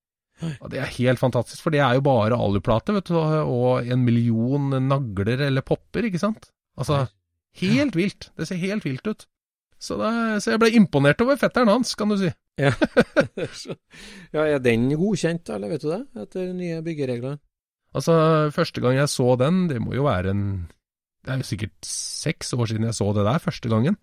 [0.64, 4.06] Og det er helt fantastisk, for det er jo bare aluplate, vet du, og en
[4.06, 6.50] million nagler eller popper, ikke sant?
[6.80, 7.04] Altså,
[7.62, 8.32] helt vilt.
[8.40, 9.28] Det ser helt vilt ut.
[9.82, 12.32] Så, da, så jeg ble imponert over fetteren hans, kan du si.
[12.62, 12.72] Ja.
[14.36, 16.02] ja, er den godkjent, eller vet du det?
[16.24, 17.40] Etter nye byggeregler?
[17.92, 18.14] Altså,
[18.56, 20.46] første gang jeg så den, det må jo være en
[21.22, 23.98] Det er jo sikkert seks år siden jeg så det der første gangen.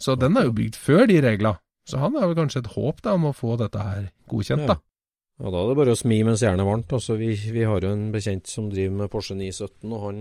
[0.00, 1.52] Så den er jo bygd før de regla.
[1.86, 4.78] Så han har vel kanskje et håp da om å få dette her godkjent, da.
[5.38, 6.92] Ja, da er det bare å smi mens jernet er varmt.
[6.94, 10.20] Altså, vi, vi har jo en bekjent som driver med Porsche 917, og han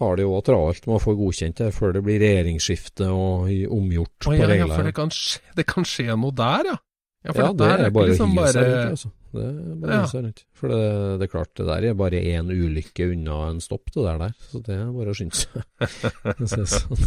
[0.00, 3.50] har det jo òg travelt med å få godkjent det før det blir regjeringsskifte og
[3.76, 6.78] omgjort Å på ja, ja, for det kan, skje, det kan skje noe der, ja.
[7.20, 9.08] Ja, for Ja, dette det er, er bare bare å liksom hive seg rundt, altså.
[9.30, 9.98] Det er bare å Ja.
[10.00, 10.38] hive seg rundt.
[10.56, 10.78] For det,
[11.20, 14.32] det er klart, det der er bare én ulykke unna en stopp, det der der.
[14.48, 16.64] Så det er bare å skynde seg.
[16.70, 17.04] Sånn.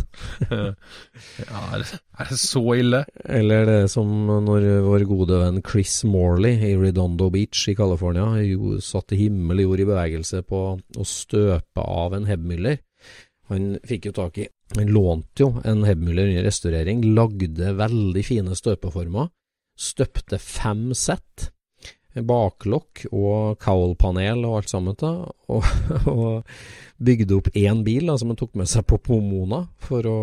[0.54, 3.02] ja, er, det, er det så ille?
[3.26, 4.14] Eller det som
[4.46, 9.72] når vår gode venn Chris Morley i Redondo Beach i California jo satte himmel og
[9.72, 12.80] jord i bevegelse på å støpe av en Hebmüller.
[13.52, 14.48] Han fikk jo tak i
[14.78, 19.28] Han lånte jo en Hebmüller under restaurering, lagde veldig fine støpeformer,
[19.80, 21.50] støpte fem sett,
[22.14, 25.14] baklokk og cowl-panel og alt sammen, da,
[25.50, 25.64] og,
[26.14, 26.52] og
[27.04, 30.20] bygde opp én bil da, som han tok med seg på Pomona for å,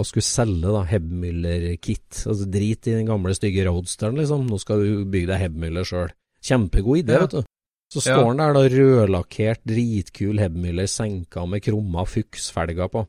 [0.00, 2.24] å skulle selge da, Hebmüller-kit.
[2.26, 4.48] Altså Drit i den gamle, stygge roadsteren, liksom.
[4.50, 6.10] Nå skal du bygge deg Hebmüller sjøl.
[6.42, 7.22] Kjempegod idé, Ja.
[7.26, 7.54] vet du.
[7.88, 13.06] Så står han der da rødlakkert, dritkul Hebmüller, senka med krumma fuksfelger på.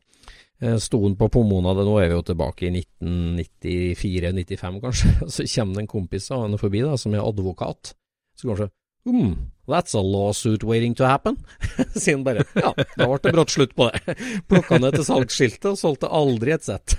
[0.60, 5.14] Eh, Sto han på Pomona, det nå er vi jo tilbake i 1994-95 kanskje.
[5.34, 7.94] Så kommer det en kompis av henne forbi da, som er advokat.
[8.36, 8.76] Så kanskje sånn
[9.08, 11.38] Hmm, that's a lawsuit waiting to happen.
[11.96, 12.42] Sier han bare.
[12.52, 14.14] Ja, da ble det brått slutt på det.
[14.50, 16.98] Plukka ned til salgsskiltet og solgte aldri et sett.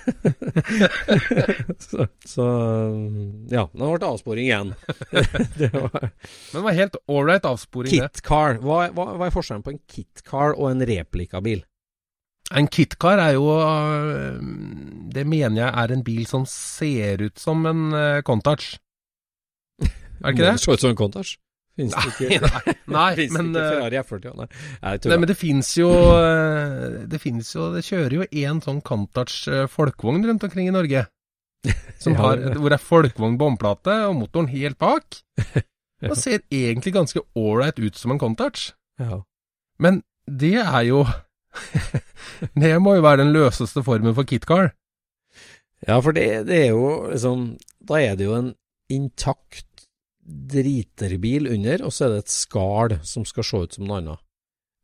[1.85, 2.47] så, så
[3.53, 4.73] ja, da ble det avsporing igjen.
[5.61, 8.09] det var Men det var helt ålreit avsporing, det.
[8.17, 8.57] Kitcar.
[8.65, 11.61] Hva, hva, hva er forskjellen på en kitcar og en replikabil?
[12.57, 14.41] En KitKar er jo øh,
[15.13, 17.91] Det mener jeg er en bil som ser ut som en
[18.27, 18.75] Contouch.
[19.81, 19.87] Er
[20.25, 20.59] det ikke det?
[20.61, 21.37] Se ut som en Contouch?
[21.79, 24.35] Finnes det ikke Nei, nei, men, ikke Ferrari F40?
[24.35, 24.47] Nei,
[24.83, 25.89] Nei, men det fins jo
[27.09, 31.05] Det finnes jo Det kjører jo én sånn Countach øh, folkevogn rundt omkring i Norge.
[32.03, 35.19] Som har, hvor det er folkevogn på omplate og motoren helt bak.
[36.09, 38.71] Og ser egentlig ganske ålreit ut som en Contouch.
[39.77, 41.03] Men det er jo
[42.61, 44.71] Det må jo være den løseste formen for kitcar.
[45.87, 47.45] Ja, for det, det er jo liksom
[47.89, 48.51] Da er det jo en
[48.93, 49.65] intakt
[50.51, 54.21] driterbil under, og så er det et skall som skal se ut som noe annet.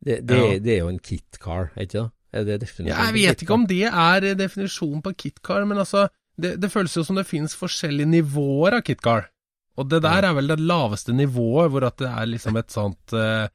[0.03, 0.59] Det, det, Ja.
[0.63, 2.05] det er jo en kitcar, er ikke det?
[2.37, 3.05] Er det definisjonen?
[3.05, 7.03] Jeg vet ikke om det er definisjonen på kitcar, men altså det, det føles jo
[7.07, 9.29] som det finnes forskjellige nivåer av kitcar.
[9.77, 13.13] Og det der er vel det laveste nivået, hvor at det er liksom et sånt
[13.13, 13.47] eh,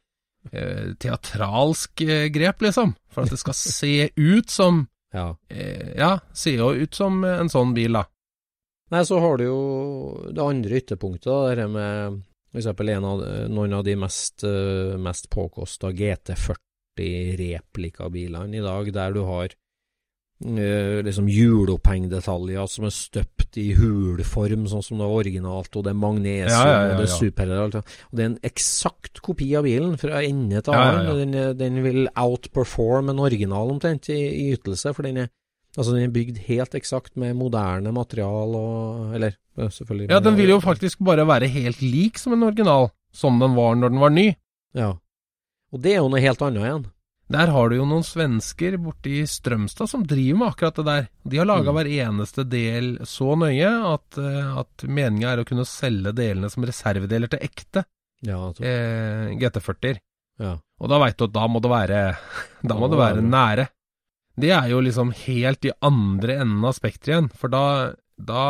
[0.50, 2.94] eh, teatralsk eh, grep, liksom.
[3.12, 5.37] For at det skal se ut som Ja.
[5.52, 8.07] eh, Ja, se jo ut som en sånn bil, da.
[8.92, 9.61] Nei, så har du jo
[10.33, 12.22] det andre ytterpunktet, da, det med
[13.09, 19.55] av, noen av de mest, uh, mest påkosta GT40 replikabilene i dag, der du har
[20.42, 25.92] eh, liksom hjulopphengdetaljer som er støpt i hulform, sånn som det var originalt, og det
[25.92, 27.18] er magnesium, Ja, ja, ja, og det er ja.
[27.20, 27.85] super og det.
[28.16, 31.12] Er en eksakt kopi av bilen fra ende til annen.
[31.22, 35.33] Den, den vil outperform en original omtrent i, i ytelse, for den er
[35.72, 40.52] Altså, den er bygd helt eksakt med moderne material og Eller, selvfølgelig Ja, den vil
[40.52, 44.12] jo faktisk bare være helt lik som en original, som den var når den var
[44.12, 44.26] ny.
[44.76, 44.90] Ja.
[45.72, 46.85] Og det er jo noe helt annet igjen.
[47.32, 51.06] Der har du jo noen svensker borte i Strømstad som driver med akkurat det der.
[51.32, 51.76] De har laga Mm.
[51.78, 56.64] hver eneste del så nøye at, eh, at meninga er å kunne selge delene som
[56.68, 57.84] reservedeler til ekte
[58.22, 59.98] Ja, eh, GT40-er.
[60.38, 60.58] ja.
[60.80, 62.16] Og da veit du at da må det være
[62.68, 63.68] Da må det være nære.
[64.38, 68.44] Det er jo liksom helt i andre enden av spekteret igjen, for da da,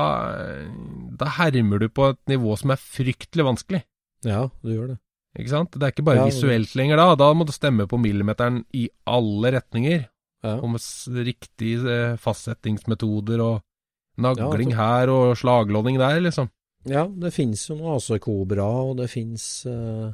[1.17, 3.83] da hermer du på et nivå som er fryktelig vanskelig.
[4.27, 4.99] ja, du gjør det.
[5.39, 5.73] Ikke sant?
[5.73, 8.89] Det er ikke bare Ja, visuelt lenger da, da må du stemme på millimeteren i
[9.09, 10.09] alle retninger.
[10.43, 10.57] Ja.
[10.59, 13.63] Og med riktige eh, fastsettingsmetoder og
[14.21, 16.51] nagling Ja, her og slaglodding der, liksom.
[16.91, 20.11] Ja, det finnes jo noe AC Cobra, og det finnes eh,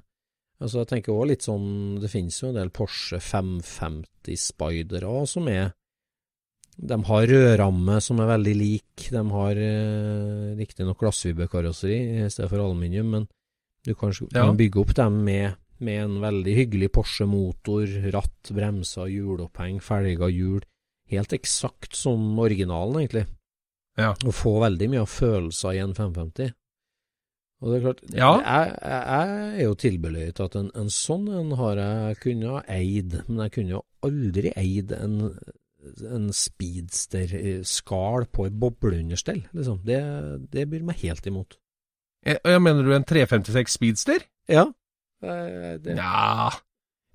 [0.59, 1.69] Altså, jeg tenker også litt sånn
[2.03, 5.71] Det finnes jo en del Porsche 550 Spidere som er
[6.77, 9.09] De har rødramme som er veldig lik.
[9.15, 13.29] De har eh, riktignok glassfiberkarosseri i stedet for aluminium, men
[13.89, 14.45] du kan, Ja.
[14.47, 20.63] kan bygge opp dem med, med en veldig hyggelig Porsche-motor, ratt, bremser, hjuloppheng, felger, hjul.
[21.09, 23.27] Helt eksakt som originalen, egentlig.
[23.99, 24.13] Ja.
[24.29, 26.53] Og få veldig mye av følelser i en 550.
[27.61, 28.29] Og det er klart, Ja.
[28.39, 32.53] jeg, jeg, jeg er jo tilbøyelig til at en, en sånn en har jeg kunnet
[32.53, 35.17] ha eid, men jeg kunne jo aldri eid en,
[36.07, 36.29] en
[37.19, 39.81] speedster-skall på et bobleunderstell, liksom.
[39.87, 39.99] Det,
[40.53, 41.59] det byr meg helt imot.
[42.27, 44.25] Eh, jeg mener du en 356 Speedster?
[44.49, 44.67] Ja.
[45.23, 46.51] Eh, Det, Ja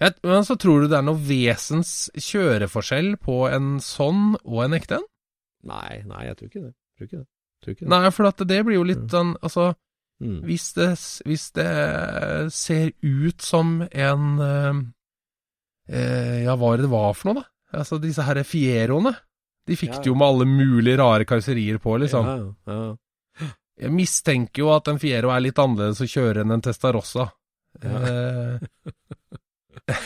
[0.02, 4.74] Jeg- Men så tror du det er noe vesens kjøreforskjell på en sånn og en
[4.74, 5.06] ekte en?
[5.64, 6.74] Nei, nei, jeg tror ikke det.
[6.98, 7.28] Tror ikke det.
[7.64, 7.90] Tror ikke det.
[7.90, 9.76] Nei, for at det blir jo litt sånn Altså,
[10.22, 10.42] Mm.
[10.44, 10.90] hvis det,
[11.26, 17.34] hvis det ser ut som en eh, eh, Ja, hva var det det var for
[17.34, 17.80] noe, da?
[17.80, 19.16] Altså, disse her Fieroene.
[19.66, 19.98] De fikk Ja.
[20.00, 22.26] det jo med alle mulige rare karosserier på, liksom.
[22.26, 22.36] Ja,
[22.68, 22.96] ja, ja.
[23.80, 27.30] Jeg mistenker jo at en Fiero er litt annerledes å kjøre enn en Testarossa.
[27.82, 27.98] Ja.
[29.90, 29.98] ja,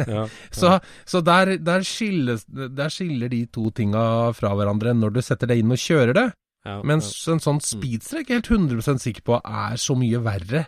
[0.14, 0.22] ja.
[0.50, 5.50] så så der, der, skilles, der skiller de to tinga fra hverandre når du setter
[5.50, 6.26] deg inn og kjører det.
[6.66, 10.66] ja, Mens en sånn speedstrek er jeg helt 100% sikker på er så mye verre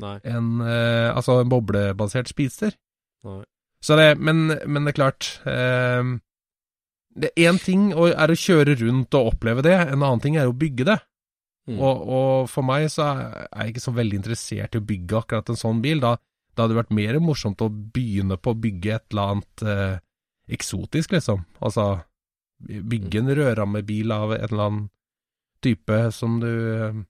[0.00, 2.72] enn eh, altså en boblebasert speedster.
[3.84, 6.14] Så det, men, men det er klart eh,
[7.20, 10.56] det Én ting er å kjøre rundt og oppleve det, en annen ting er å
[10.56, 10.96] bygge det.
[11.70, 11.78] Mm.
[11.78, 15.52] Og, og for meg så er jeg ikke så veldig interessert i å bygge akkurat
[15.52, 16.02] en sånn bil.
[16.02, 16.16] Da,
[16.54, 19.98] da hadde det vært mer morsomt å begynne på å bygge et eller annet eh,
[20.50, 21.44] eksotisk, liksom.
[21.62, 21.92] Altså
[22.60, 24.88] bygge en rødrammebil av en eller annen
[25.64, 27.00] type som du eh,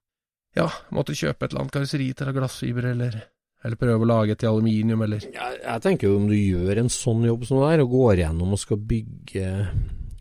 [0.58, 3.16] ja, måtte kjøpe et eller annet karosseri til av glassfiber, eller,
[3.64, 6.92] eller prøve å lage i aluminium, eller Jeg, jeg tenker jo om du gjør en
[6.92, 9.48] sånn jobb som det der, og går gjennom og skal bygge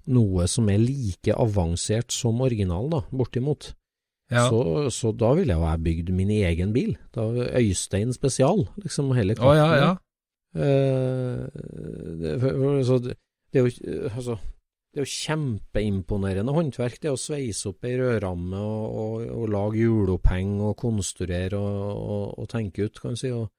[0.10, 3.74] noe som er like avansert som originalen, da, bortimot,
[4.32, 4.46] ja.
[4.50, 6.96] så, så da ville jo ha bygd min egen bil.
[7.16, 7.26] Da
[7.60, 9.90] Øystein spesial, liksom hele Å, ja, ja.
[10.58, 11.44] Eh,
[12.22, 12.38] det,
[12.88, 13.18] så det,
[13.54, 14.40] det er jo eh, altså,
[14.90, 19.84] det er jo kjempeimponerende håndverk, det å sveise opp ei rødramme og, og, og lage
[19.84, 23.34] hjuloppheng og konstruere og, og, og tenke ut, kan du si.
[23.36, 23.50] Og,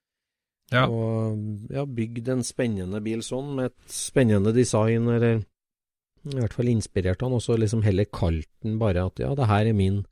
[0.71, 0.85] Ja.
[0.87, 6.69] og ja, bygd en spennende bil sånn, med et spennende design, eller i hvert fall
[6.71, 10.05] inspirert han, og så liksom heller kalt den bare at ja, det her er min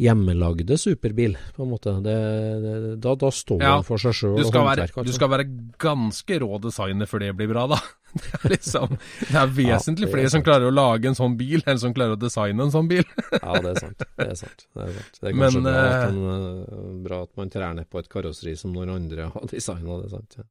[0.00, 1.92] hjemmelagde superbil, på en måte.
[2.04, 2.14] Det,
[2.62, 5.14] det, da, da står Ja, den for seg sjøl Du skal, være, du altså.
[5.16, 5.46] skal være
[5.80, 7.78] ganske rå designer før det blir bra, da.
[8.16, 11.34] Det er liksom Det er vesentlig det er flere som klarer å lage en sånn
[11.36, 13.04] bil, enn som klarer å designe en sånn bil.
[13.36, 14.04] Ja, det er sant.
[14.04, 14.66] Det er sant.
[14.72, 15.18] Det er, sant.
[15.20, 18.12] Det er Men, kanskje bra, at man, eh, bra at man trær ned på et
[18.12, 20.38] karosseri som noen andre har designa, det er sant.
[20.40, 20.46] Ja.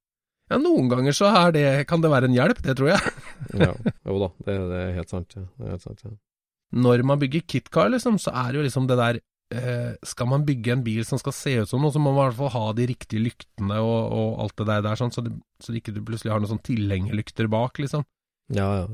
[0.46, 3.14] Ja, noen ganger så det, kan det være en hjelp, det tror jeg.
[3.58, 3.72] ja.
[4.06, 5.34] Jo da, det, det er helt sant.
[5.34, 5.48] Ja.
[5.58, 6.14] Det er helt sant ja.
[6.76, 9.26] Når man bygger kitcar, liksom, så er det jo liksom det der eh,
[10.04, 12.30] Skal man bygge en bil som skal se ut som noe, så må man i
[12.32, 15.36] hvert fall ha de riktige lyktene og, og alt det der, der sånn, så, det,
[15.62, 18.04] så det ikke du plutselig har noen sånn tilhengerlykter bak, liksom.
[18.58, 18.88] Ja, ja.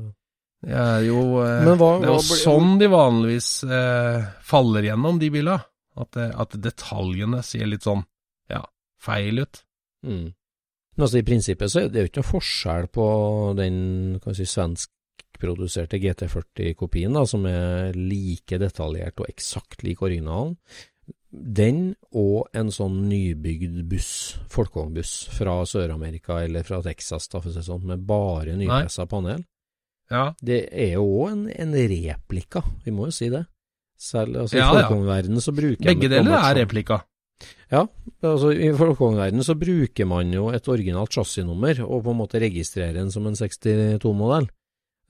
[0.62, 5.18] Det er jo, eh, hva- det er jo ble- sånn de vanligvis eh, faller gjennom,
[5.18, 5.64] de bilene.
[5.98, 8.04] At, at detaljene ser litt sånn,
[8.48, 8.62] ja,
[9.02, 9.58] feil ut.
[10.06, 10.30] Mm.
[10.32, 13.04] Men altså, i prinsippet så er det jo ikke noe forskjell på
[13.58, 13.76] den
[14.22, 14.62] kan vi si,
[15.42, 20.56] svenskproduserte GT40-kopien, som er like detaljert og eksakt lik originalen.
[21.32, 27.54] Den og en sånn nybygd buss, folkevognbuss fra Sør-Amerika eller fra Texas, da, for å
[27.54, 29.42] si sånn, med bare nypressa panel.
[30.10, 33.46] Ja, Det er jo òg en, en replika, vi må jo si det.
[33.96, 37.00] Selv altså, Ja, i folkevognverdenen så bruker begge deler er replika.
[37.70, 37.86] ja,
[38.20, 42.98] altså I folkevognverdenen så bruker man jo et originalt chassisnummer og på en måte registrerer
[42.98, 44.50] den som en 62-modell.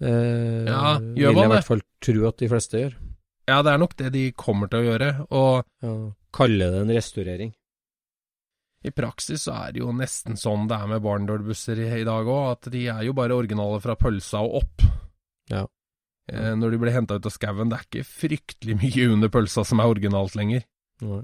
[0.02, 2.94] Eh, Ja, vil jeg i hvert fall tro at de fleste gjør.
[3.48, 5.92] Ja, det er nok det de kommer til å gjøre, og Ja,
[6.34, 7.52] kalle det en restaurering.
[8.84, 12.26] i praksis så er det jo nesten sånn det er med barndolbusser i, i dag
[12.26, 14.82] òg, at de er jo bare originale fra pølsa og opp.
[15.50, 15.66] Ja.
[16.28, 19.62] Eh, når de blir henta ut av skauen, det er ikke fryktelig mye under pølsa
[19.64, 20.64] som er originalt lenger.
[21.02, 21.22] Nei.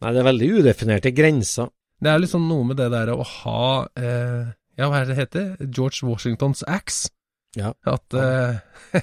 [0.00, 1.70] Nei, det er veldig udefinerte grenser.
[2.00, 4.46] Det er liksom noe med det der å ha eh,
[4.78, 5.66] Ja, hva er det det heter?
[5.74, 7.10] George Washingtons axe.
[7.58, 7.72] Ja.
[7.90, 8.58] At eh,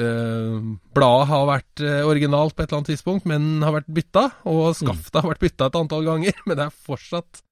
[0.00, 0.60] eh,
[0.96, 4.70] bladet har vært eh, originalt på et eller annet tidspunkt, men har vært bytta, og
[4.78, 7.42] skaftet har vært bytta et antall ganger, men det er fortsatt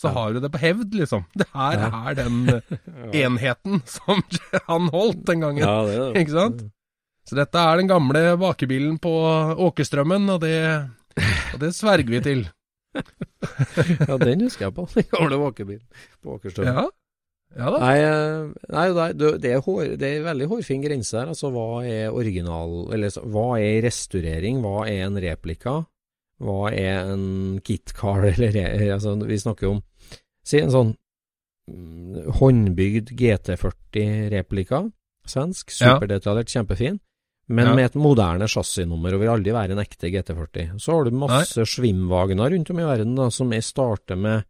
[0.00, 0.14] Så Ja.
[0.16, 1.26] har du det på hevd, liksom.
[1.36, 1.88] Det her Ja.
[2.08, 2.62] er den
[3.12, 4.22] enheten som
[4.66, 5.60] han holdt den gangen.
[5.60, 6.22] Ja, det det.
[6.22, 6.62] Ikke sant?
[7.28, 9.12] Så dette er den gamle bakebilen på
[9.60, 10.56] Åkerstrømmen, og det,
[11.52, 12.40] og det sverger vi til.
[12.96, 14.86] Ja, den husker jeg på.
[14.96, 15.84] Den gamle vakebilen
[16.24, 16.80] på Åkerstrømmen.
[16.80, 16.88] Ja,
[17.56, 17.78] ja da.
[17.82, 21.32] Nei, eh, nei det, er, det, er hår, det er veldig hårfin grense her.
[21.32, 24.60] Altså, hva er original Eller hva er restaurering?
[24.62, 25.80] Hva er en replika?
[26.40, 28.24] Hva er en kitcar?
[28.32, 28.60] Eller
[28.94, 29.82] altså, vi snakker om
[30.46, 30.94] Si en sånn
[31.68, 34.80] mm, håndbygd GT40 replika.
[35.28, 35.74] Svensk.
[35.76, 35.94] Ja.
[35.98, 36.96] Superdetaljert, kjempefin.
[37.50, 37.74] Men Ja.
[37.74, 40.78] med et moderne chassisnummer, og vil aldri være en ekte GT40.
[40.78, 44.46] Så har du masse Schwim-Wagner rundt om i verden da, som er starter med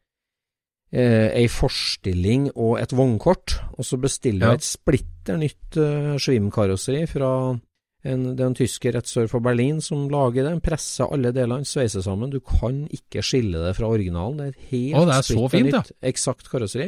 [0.93, 4.53] eh, ei forstilling og et vognkort, og så bestiller Ja.
[4.59, 7.59] et splitter nytt eh, Schwim-karosseri fra
[8.03, 10.55] en, det er en tysker rett sør for Berlin som lager det.
[10.65, 12.31] Presser alle delene, sveiser sammen.
[12.33, 14.39] Du kan ikke skille det fra originalen.
[14.39, 16.09] Det er et helt Å, det er så splitter nytt, ja.
[16.09, 16.87] eksakt karosseri.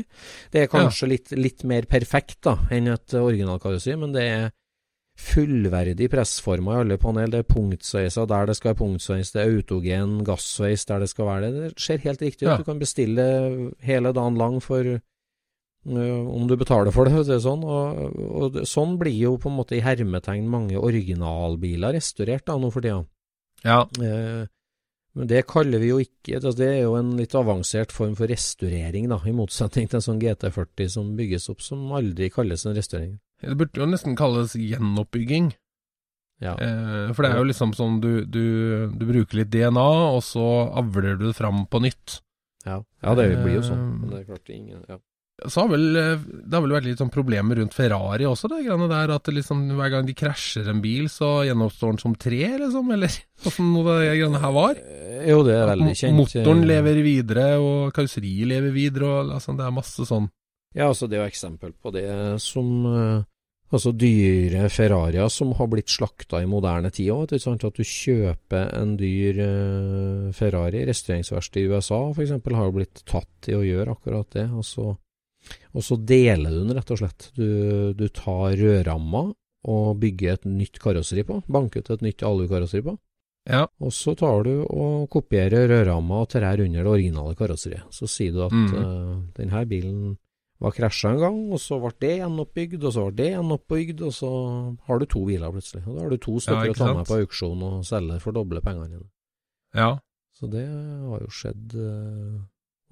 [0.54, 4.48] Det er kanskje litt, litt mer perfekt da enn et originalkarosseri, men det er
[5.18, 7.30] fullverdig pressformer i alle panel.
[7.32, 11.28] Det er punktsveiser der det skal være punktsveis, det er autogen gassveis der det skal
[11.28, 11.64] være det.
[11.64, 12.50] Det ser helt riktig ut.
[12.50, 12.58] Ja.
[12.60, 13.26] Du kan bestille
[13.84, 15.00] hele dagen lang for øh,
[16.36, 17.64] om du betaler for det, det sånn.
[17.64, 22.72] Og, og sånn blir jo på en måte i hermetegn mange originalbiler restaurert da, nå
[22.72, 23.04] for tida.
[23.62, 23.84] Ja.
[24.00, 24.48] Eh,
[25.12, 28.30] men det kaller vi jo ikke altså Det er jo en litt avansert form for
[28.32, 32.78] restaurering, da, i motsetning til en sånn GT40 som bygges opp, som aldri kalles en
[32.78, 33.18] restaurering.
[33.42, 35.52] Det burde jo nesten kalles gjenoppbygging.
[36.42, 36.56] Ja.
[36.58, 38.44] Eh, for det er jo liksom sånn du, du,
[38.90, 40.44] du bruker litt DNA, og så
[40.78, 42.18] avler du det fram på nytt.
[42.66, 43.88] Ja, ja det blir jo sånn.
[44.02, 44.98] Men det er klart ingen ja.
[45.48, 48.60] Så har vel, eh, det har vel vært litt sånn problemer rundt Ferrari også, det
[48.66, 49.14] greiene der.
[49.16, 52.92] At liksom, hver gang de krasjer en bil, så gjenoppstår den som tre, liksom?
[52.94, 53.16] Eller
[53.48, 54.78] åssen noe det greiene her var?
[54.78, 56.18] Eh, Jo, det er veldig kjent.
[56.18, 60.30] Motoren eh, lever videre, og karosseriet lever videre, og altså, det er masse sånn.
[60.74, 62.06] Ja, altså det er jo eksempel på det
[62.40, 62.86] som
[63.72, 67.32] Altså dyre Ferrarier som har blitt slakta i moderne tid òg.
[67.32, 73.48] At du kjøper en dyr eh, Ferrari, Restaureringsverkstedet i USA f.eks., har jo blitt tatt
[73.48, 74.44] i å gjøre akkurat det.
[74.52, 74.90] Og så,
[75.72, 77.30] og så deler du den, rett og slett.
[77.38, 77.48] Du,
[77.96, 79.30] du tar rødramma
[79.72, 81.40] og bygger et nytt karosseri på.
[81.48, 82.96] Banker ut et nytt alukarosseri på.
[83.48, 83.64] Ja.
[83.82, 87.88] Og så tar du og kopierer rødramma og trær under det originale karosseriet.
[87.94, 88.68] Så sier du at Mm.
[88.76, 90.18] uh, denne bilen
[90.62, 94.12] var krasja en gang, og så ble det gjenoppbygd, og så ble det gjenoppbygd, og
[94.14, 94.30] så
[94.86, 95.82] har du to biler plutselig.
[95.88, 98.36] Og da har du to stykker ja, å ta med på auksjon og selge for
[98.36, 99.08] doble pengene dine.
[99.74, 99.90] Ja.
[100.38, 102.38] Så det har jo skjedd eh,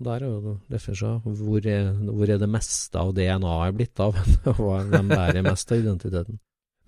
[0.05, 4.15] Der er jo definisjonen hvor, er- hvor er det meste av DNA-et blitt av?
[4.61, 6.39] Hvem bærer mest av identiteten?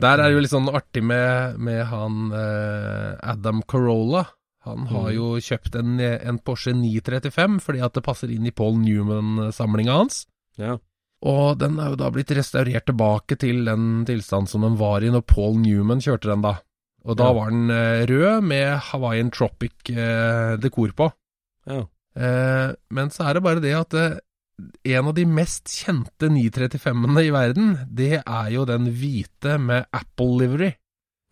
[0.03, 4.25] Der er det jo litt sånn artig med, med han eh, Adam Carolla.
[4.67, 5.17] Han har Mm.
[5.17, 10.23] jo kjøpt en, en Porsche 935 fordi at det passer inn i Paul Newman-samlinga hans.
[10.61, 10.77] Ja.
[11.23, 15.11] Og den er jo da blitt restaurert tilbake til den tilstand som den var i
[15.15, 16.57] når Paul Newman kjørte den, da.
[17.05, 17.33] Og da Ja.
[17.33, 21.13] var den eh, rød med Hawaiian Tropic-dekor på.
[21.67, 21.85] ja.
[22.15, 24.19] Eh, men så er det bare det at eh,
[24.99, 30.37] en av de mest kjente 935-ene i verden, det er jo den hvite med Apple
[30.43, 30.73] livery.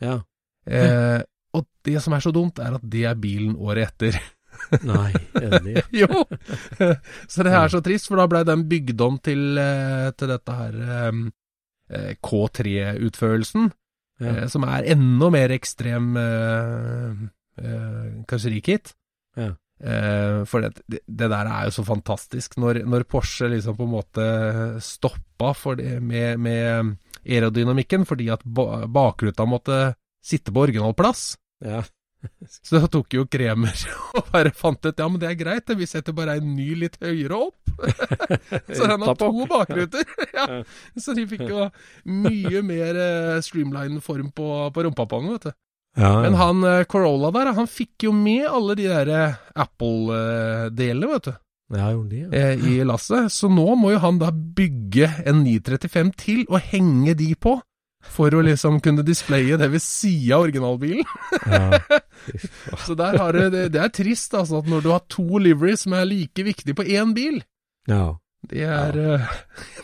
[0.00, 0.20] ja.
[0.66, 1.20] Eh,
[1.52, 4.16] og det som er så dumt, er at det er bilen året etter.
[4.86, 5.84] Nei, det?
[6.02, 6.24] jo!
[7.28, 10.56] så det er så trist, for da blei den bygd om til, eh, til dette
[10.60, 11.20] her eh,
[11.90, 13.70] eh, K3-utførelsen,
[14.20, 14.44] Ja.
[14.52, 17.20] som er enda mer ekstrem eh,
[18.28, 18.92] karosserikit.
[19.38, 19.54] Ja.
[19.80, 21.00] Eh, for det, det,
[21.30, 22.58] der er jo så fantastisk.
[22.60, 24.26] Når, når Porsche liksom på en måte
[24.84, 26.92] stoppa det, med, med
[27.24, 29.80] aerodynamikken fordi at ba bakruta måtte
[30.20, 31.80] sitte på originalplass, ja.
[32.68, 33.84] så tok jo Kremer
[34.18, 36.98] og bare fant ut ja, men det er greit, vi setter bare en ny litt
[37.02, 37.56] høyere opp.
[38.76, 40.04] så han har to bakruter.
[40.34, 40.46] ja.
[40.50, 40.60] Ja.
[41.00, 41.68] Så de fikk jo
[42.10, 45.58] mye mer eh, streamline form på, på rumpa på den, vet du.
[45.98, 51.08] Ja, Men han eh, Corolla der, han fikk jo med alle de der eh, Apple-delene,
[51.16, 51.32] vet du,
[51.70, 52.52] ja, gjorde de, ja.
[52.54, 53.30] i lasset.
[53.32, 57.58] Så nå må jo han da bygge en 935 til og henge de på.
[58.00, 61.04] For å liksom kunne displaye det ved sida av originalbilen.
[61.46, 61.80] ja.
[62.86, 65.86] Så der har du, det, det er trist, altså, at når du har to liveries
[65.86, 67.38] som er like viktige på én bil,
[67.88, 68.14] ja.
[68.50, 69.30] det er eh,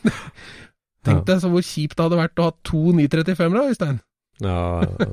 [1.06, 3.98] Tenk deg så hvor kjipt det hadde vært å ha to 935-ere, Øystein.
[4.42, 5.06] Ja, det,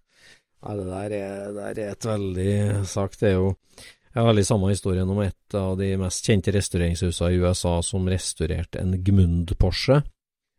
[0.62, 2.54] ja, det der er, det der er et veldig
[2.88, 3.20] sagt.
[3.20, 3.50] Det er jo
[3.84, 8.08] Jeg har veldig samme historien om et av de mest kjente restaureringshusene i USA som
[8.10, 10.02] restaurerte en Gmund Porsche,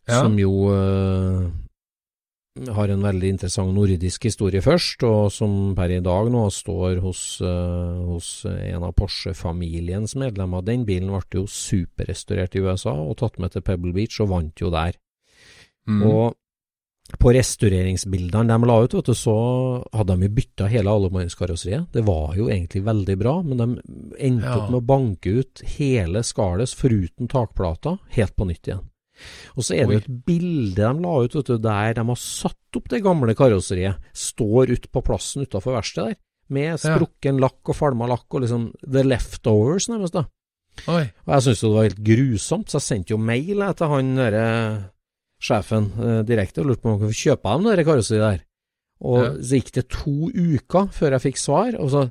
[0.08, 0.22] Ja.
[0.22, 1.48] som jo eh,
[2.74, 7.22] har en veldig interessant nordisk historie først, og som per i dag nå står hos,
[7.42, 10.66] eh, hos en av Porsche-familiens medlemmer.
[10.66, 14.64] Den bilen ble jo superrestaurert i USA og tatt med til Pebble Beach, og vant
[14.64, 14.98] jo der.
[15.88, 16.04] Mm.
[16.04, 16.36] Og
[17.16, 19.36] på restaureringsbildene de la ut, vet du, så
[19.96, 21.88] hadde de jo bytta hele allemannskarosseriet.
[21.94, 23.68] Det var jo egentlig veldig bra, men de
[24.20, 24.58] endte Ja.
[24.60, 28.90] opp med å banke ut hele skallet foruten takplata, helt på nytt igjen.
[29.58, 30.02] Og så er det Oi.
[30.04, 34.74] et bilde de la ut, du, der de har satt opp det gamle karosseriet, står
[34.76, 39.02] ute på plassen utafor verkstedet der, med sprukken lakk og falma lakk og liksom the
[39.04, 40.26] leftovers, nærmest, da.
[40.88, 41.04] Oi.
[41.26, 44.12] Og jeg syntes jo det var helt grusomt, så jeg sendte jo mail til han
[44.16, 44.46] derre
[45.42, 48.44] sjefen eh, direkte og lurte på om jeg kunne kjøpe dem det karosseriet der.
[49.08, 49.32] Og Ja.
[49.44, 52.06] så gikk det to uker før jeg fikk svar, og så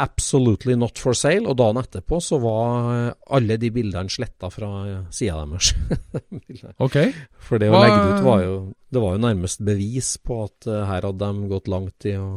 [0.00, 4.70] absolutely not for sale, og dagen etterpå så var eh, alle de bildene sletta fra
[5.14, 5.74] sida deres.
[6.86, 7.12] okay.
[7.38, 8.56] For det å legge det ut var jo
[8.90, 12.30] Det var jo nærmest bevis på at eh, her hadde de gått langt i å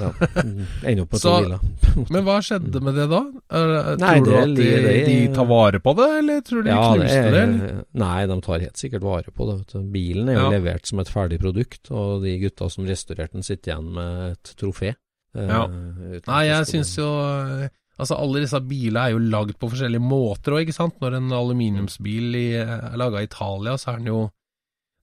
[0.00, 0.08] ja,
[0.88, 1.64] ende opp med to biler.
[2.14, 3.20] Men hva skjedde med det da?
[3.52, 6.70] Er, Nei, tror du at de, det, de tar vare på det, eller tror du
[6.70, 7.42] de Ja, det knuste det?
[7.44, 9.58] Er, Nei, de tar helt sikkert vare på det.
[9.94, 10.52] Bilen er jo Ja.
[10.56, 14.54] levert som et ferdig produkt, og de gutta som restaurerte den, sitter igjen med et
[14.56, 14.94] trofé.
[15.34, 15.66] Eh, Ja.
[16.26, 17.08] Nei, jeg syns jo
[17.94, 20.96] Altså, alle disse bilene er jo lagd på forskjellige måter òg, ikke sant?
[21.00, 24.30] Når en aluminiumsbil i, er laga i Italia, så er den jo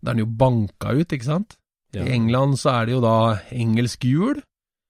[0.04, 1.58] Da er den jo banka ut, ikke sant?
[1.94, 2.04] ja.
[2.04, 3.16] I England så er det jo da
[3.52, 4.42] engelsk hjul,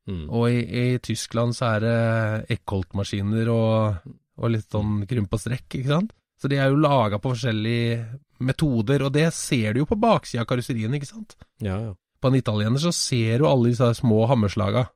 [0.10, 0.24] Mm.
[0.34, 4.08] og i, i Tyskland så er det Eckholt-maskiner og,
[4.42, 6.12] og litt sånn krymp og strekk, ikke sant?
[6.42, 8.00] Så de er jo laga på forskjellige
[8.42, 11.36] metoder, og det ser du jo på baksida av karosserien, ikke sant?
[11.62, 11.94] ja, ja.
[12.22, 14.88] På en italiener så ser du alle disse små hammerslaga.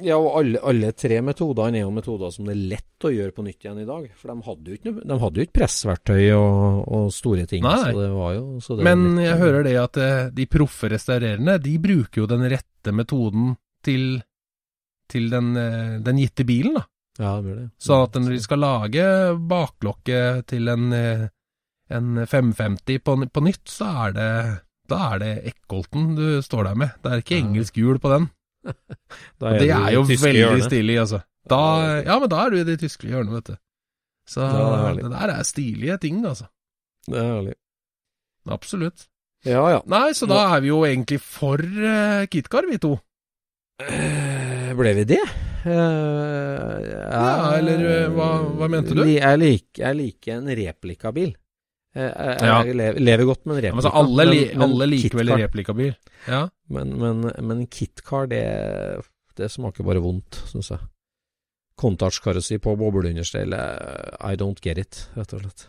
[0.00, 3.34] Ja, og alle, alle tre metodene er jo metoder som det er lett å gjøre
[3.36, 4.06] på nytt igjen i dag.
[4.16, 7.66] For de hadde jo ikke, de hadde jo ikke pressverktøy og, og store ting.
[7.66, 7.76] Nei.
[7.82, 10.88] Så det var jo så det Men var jeg hører det at eh, de proffe
[10.94, 13.52] restaurerende, de bruker jo den rette metoden
[13.84, 14.08] til,
[15.12, 16.88] til den, eh, den gitte bilen, da.
[17.20, 17.68] Ja, det blir det.
[17.76, 19.06] Så at når de skal lage
[19.52, 21.26] baklokket til en, eh,
[21.92, 24.34] en 550 på, på nytt, så er det
[24.88, 26.96] da er det Eckholten du står der med.
[27.04, 28.32] Det er ikke engelsk hjul på den.
[29.42, 31.22] Det er jo veldig stilig, altså.
[31.50, 31.58] Da,
[32.06, 33.56] ja, men da er du i det tyske hjørnet, vet du.
[34.30, 36.46] Så det det der er stilige ting, altså.
[37.08, 37.54] Det er herlig.
[38.48, 39.08] Absolutt.
[39.44, 39.80] Ja, ja.
[39.90, 42.92] Nei, så da er vi jo egentlig for uh, KitKar, vi to.
[43.82, 45.18] Eh, Ble vi det?
[45.66, 46.78] Uh,
[47.10, 49.02] Ja, eller, uh, hva- hva mente du?
[49.10, 51.34] Jeg liker, jeg liker en replikabil.
[51.94, 54.86] Eh, Jeg, jeg lever, lever godt med en Ja, men alle, li men- men alle
[54.88, 55.94] liker vel replikabil?
[56.28, 56.48] Ja.
[56.70, 58.42] Men, men, men KitKar, det,
[59.36, 60.80] det smaker bare vondt, syns jeg.
[61.82, 65.66] Kontartskarossi på bobleunderstell, eh, I don't get it, rett og slett.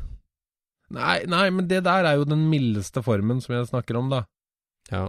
[0.93, 4.24] Nei, nei, men det der er jo den mildeste formen som jeg snakker om, da.
[4.91, 5.07] Ja.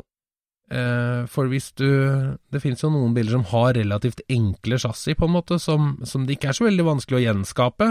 [0.70, 5.26] Eh, for hvis du Det finnes jo noen biler som har relativt enkle chassis, på
[5.28, 7.90] en måte, som, som det ikke er så veldig vanskelig å gjenskape.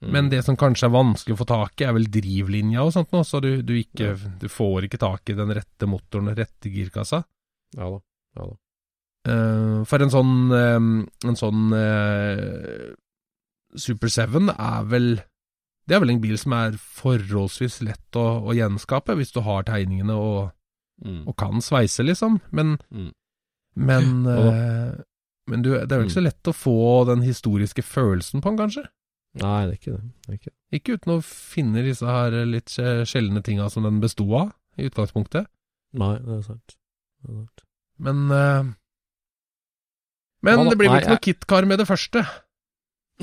[0.00, 0.10] Mm.
[0.14, 3.10] Men det som kanskje er vanskelig å få tak i, er vel drivlinja og sånt
[3.10, 6.70] nå, så du, du ikke Du får ikke tak i den rette motoren, og rette
[6.70, 7.24] girkassa.
[7.74, 7.98] Ja da.
[8.38, 8.54] Ja da.
[9.28, 12.92] Eh, for en sånn En sånn eh,
[13.76, 15.08] Super 7 er vel
[15.88, 19.66] Det er vel en bil som er forholdsvis lett å, å gjenskape, hvis du har
[19.68, 20.52] tegningene og,
[20.98, 21.28] Mm.
[21.30, 22.40] og kan sveise, liksom.
[22.50, 23.12] Men, Mm.
[23.76, 24.94] men, eh,
[25.46, 28.58] men du, det er jo ikke så lett å få den historiske følelsen på den,
[28.58, 28.82] kanskje?
[29.42, 30.02] Nei, det er ikke det.
[30.02, 30.54] det, er ikke.
[30.78, 34.88] Ikke uten å finne disse her litt eh, sjeldne tinga som den besto av, i
[34.88, 35.48] utgangspunktet.
[35.98, 36.76] Nei, det er sant.
[37.22, 37.64] Det er sant.
[37.98, 38.68] Men uh,
[40.46, 42.22] Men Ja da, det blir vel ikke noe KitKar med det første.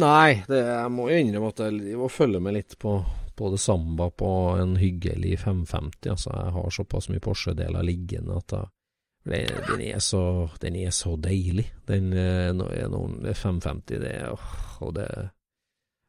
[0.02, 2.98] Nei, det, jeg må jo innrømme at jeg må følge med litt på,
[3.40, 6.10] både samba på en hyggelig 550.
[6.12, 8.68] Altså, jeg har såpass mye Porsche-deler liggende at jeg,
[9.70, 11.70] den, er så, den er så deilig.
[11.88, 14.52] Den eh, er noen, det er 550, det er åh,
[14.86, 15.08] Og det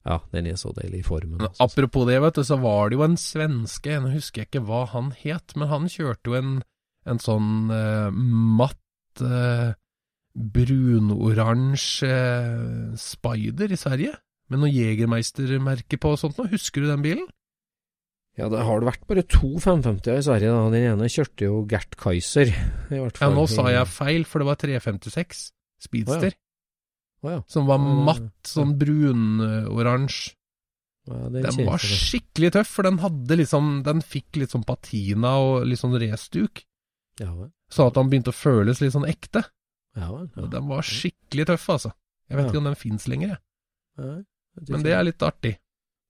[0.06, 1.40] Ja, den er så deilig i formen.
[1.40, 1.48] Også.
[1.50, 1.66] altså.
[1.66, 4.84] apropos det, vet du, så var det jo en svenske, nå husker jeg ikke hva
[4.92, 6.52] han het, men han kjørte jo en,
[7.10, 9.74] en sånn uh, matt uh,
[10.36, 14.14] brunoransje uh, Spider i Sverige,
[14.46, 16.52] med noe Jegermeister-merke på og sånt noe.
[16.54, 17.26] Husker du den bilen?
[18.36, 20.52] Ja, det har det vært bare to 550-er i Sverige.
[20.52, 20.70] da.
[20.70, 24.50] Den ene kjørte jo Gert Kaiser, i hvert Ja, nå sa jeg feil, for det
[24.52, 25.48] var 356
[25.86, 26.45] Speedster, Å ja.
[27.48, 30.34] Som var matt, sånn brunoransje.
[31.08, 35.36] ja Den kjenner var skikkelig tøff, for den hadde liksom Den fikk litt sånn patina
[35.42, 36.64] og litt sånn restuk,
[37.20, 37.50] Ja vel.
[37.70, 39.44] sånn at han begynte å føles litt sånn ekte.
[39.96, 40.28] Ja vel.
[40.36, 40.46] Ja.
[40.52, 41.92] Den var skikkelig tøff, altså.
[42.28, 42.50] Jeg vet Ja.
[42.50, 43.38] ikke om den fins lenger, jeg.
[43.98, 44.22] Ja,
[44.68, 45.56] men det er litt artig.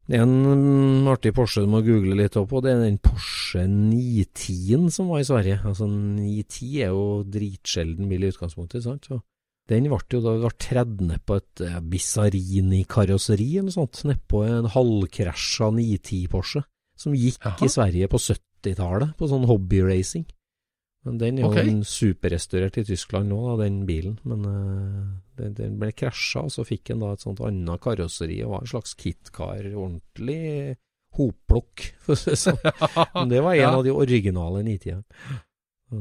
[0.08, 2.60] Det er en mm, artig Porsche du må google litt opp på.
[2.62, 5.60] Det er den Porsche 910-en som var i Sverige.
[5.66, 9.02] Altså 910 er jo dritsjelden bil i utgangspunktet, sant.
[9.10, 9.20] Så
[9.70, 14.04] den ble jo da tredd ned på et eh, Bizzarini-karosseri eller noe sånt.
[14.06, 16.62] Nedpå en halvkrasja 910 Porsche
[16.96, 17.66] som gikk Aha.
[17.66, 20.24] i Sverige på 70-tallet, på sånn hobbyracing.
[21.06, 21.68] Men den er jo okay.
[21.70, 24.16] en superrestaurert i Tyskland nå, da, den bilen.
[24.26, 25.02] Men uh,
[25.38, 28.64] den, den ble krasja, og så fikk den da et sånt annet karosseri og var
[28.64, 29.68] en slags kitcar.
[29.70, 30.78] Ordentlig
[31.16, 32.58] hopplokk, for å si det sånn.
[33.20, 33.74] Men det var en Ja.
[33.76, 35.38] av de originale 90-ene.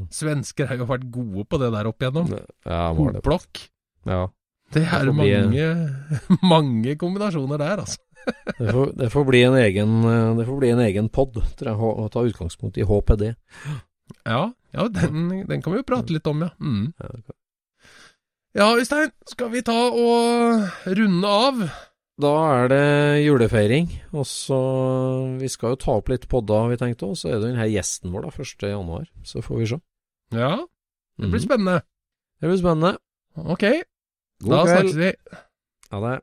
[0.09, 2.31] Svensker har jo vært gode på det der opp igjennom.
[2.65, 2.87] Ja.
[2.97, 3.61] Hoplokk.
[4.09, 4.23] Ja.
[4.73, 5.67] Det Det er får bli- mange,
[6.55, 8.01] mange kombinasjoner der, altså.
[8.57, 11.69] Det får, det får bli en egen, eh, det får bli en egen pod, tror
[11.69, 13.35] jeg, å ta utgangspunkt i HPD.
[14.25, 16.49] Ja, ja den, den kan vi jo prate litt om, ja.
[16.57, 16.87] Mm.
[16.97, 17.35] Det
[18.57, 20.65] Ja, Øystein, skal vi ta og
[20.97, 21.61] runde av?
[22.21, 22.83] Da er det
[23.25, 24.57] julefeiring, og så
[25.41, 27.09] Vi skal jo ta opp litt podder, vi tenkte.
[27.11, 28.69] Og Så er det den her gjesten vår, da, 1.
[28.71, 29.09] januar.
[29.27, 29.81] Så får vi se.
[30.31, 30.55] Ja,
[31.19, 31.47] det blir Mhm.
[31.47, 31.81] spennende.
[32.41, 32.97] Det blir spennende.
[33.37, 33.83] Ok,
[34.41, 34.89] God da kveld.
[34.89, 35.13] snakkes vi.
[35.91, 36.21] Ha det.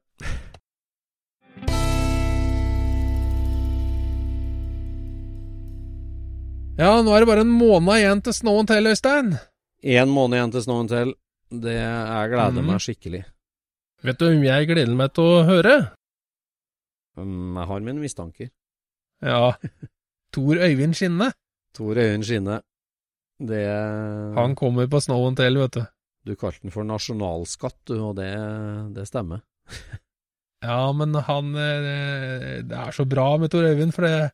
[6.81, 9.35] Ja, nå er det bare en måned igjen til Snow and Tell, Øystein.
[9.85, 11.13] Én måned igjen til Snow and Tell.
[11.53, 12.71] Det Jeg gleder mm.
[12.71, 13.21] meg skikkelig.
[14.03, 15.77] Vet du hvem jeg gleder meg til å høre?
[17.15, 18.49] Um, jeg har mine mistanker.
[19.23, 19.55] Ja,
[20.35, 21.31] Tor Øyvind Skinne.
[21.77, 22.61] Tor Øyvind Skinne.
[23.43, 23.63] Det
[24.39, 25.85] Han kommer på Snow and Tell, vet du.
[26.27, 28.31] Du kalte den for nasjonalskatt, du, og det,
[28.97, 29.45] det stemmer.
[30.63, 34.29] Ja, men han eh, Det er så bra med Tor Øyvind, for det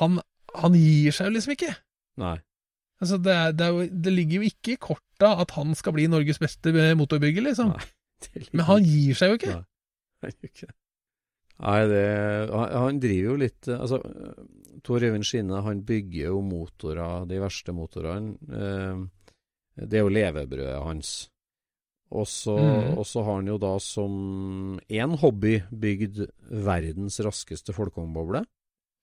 [0.00, 0.16] Han,
[0.58, 1.70] han gir seg jo liksom ikke.
[2.18, 2.34] Nei.
[2.98, 5.94] Altså, det, er, det, er jo, det ligger jo ikke i korta at han skal
[5.94, 7.70] bli Norges beste motorbygger, liksom.
[7.76, 7.86] Nei.
[8.52, 9.56] Men han gir seg jo ikke.
[10.24, 10.34] Nei.
[10.48, 10.74] Ikke det.
[11.58, 12.02] Nei, det
[12.52, 13.98] han, han driver jo litt eh, Altså,
[14.86, 18.36] Tor Øyvind Skinne, han bygger jo motorer, de verste motorene.
[18.46, 19.00] Eh,
[19.78, 21.10] det er jo levebrødet hans.
[22.14, 23.02] Og så mm.
[23.26, 24.12] har han jo da som
[24.80, 26.22] én hobby bygd
[26.64, 28.44] verdens raskeste folkevognboble.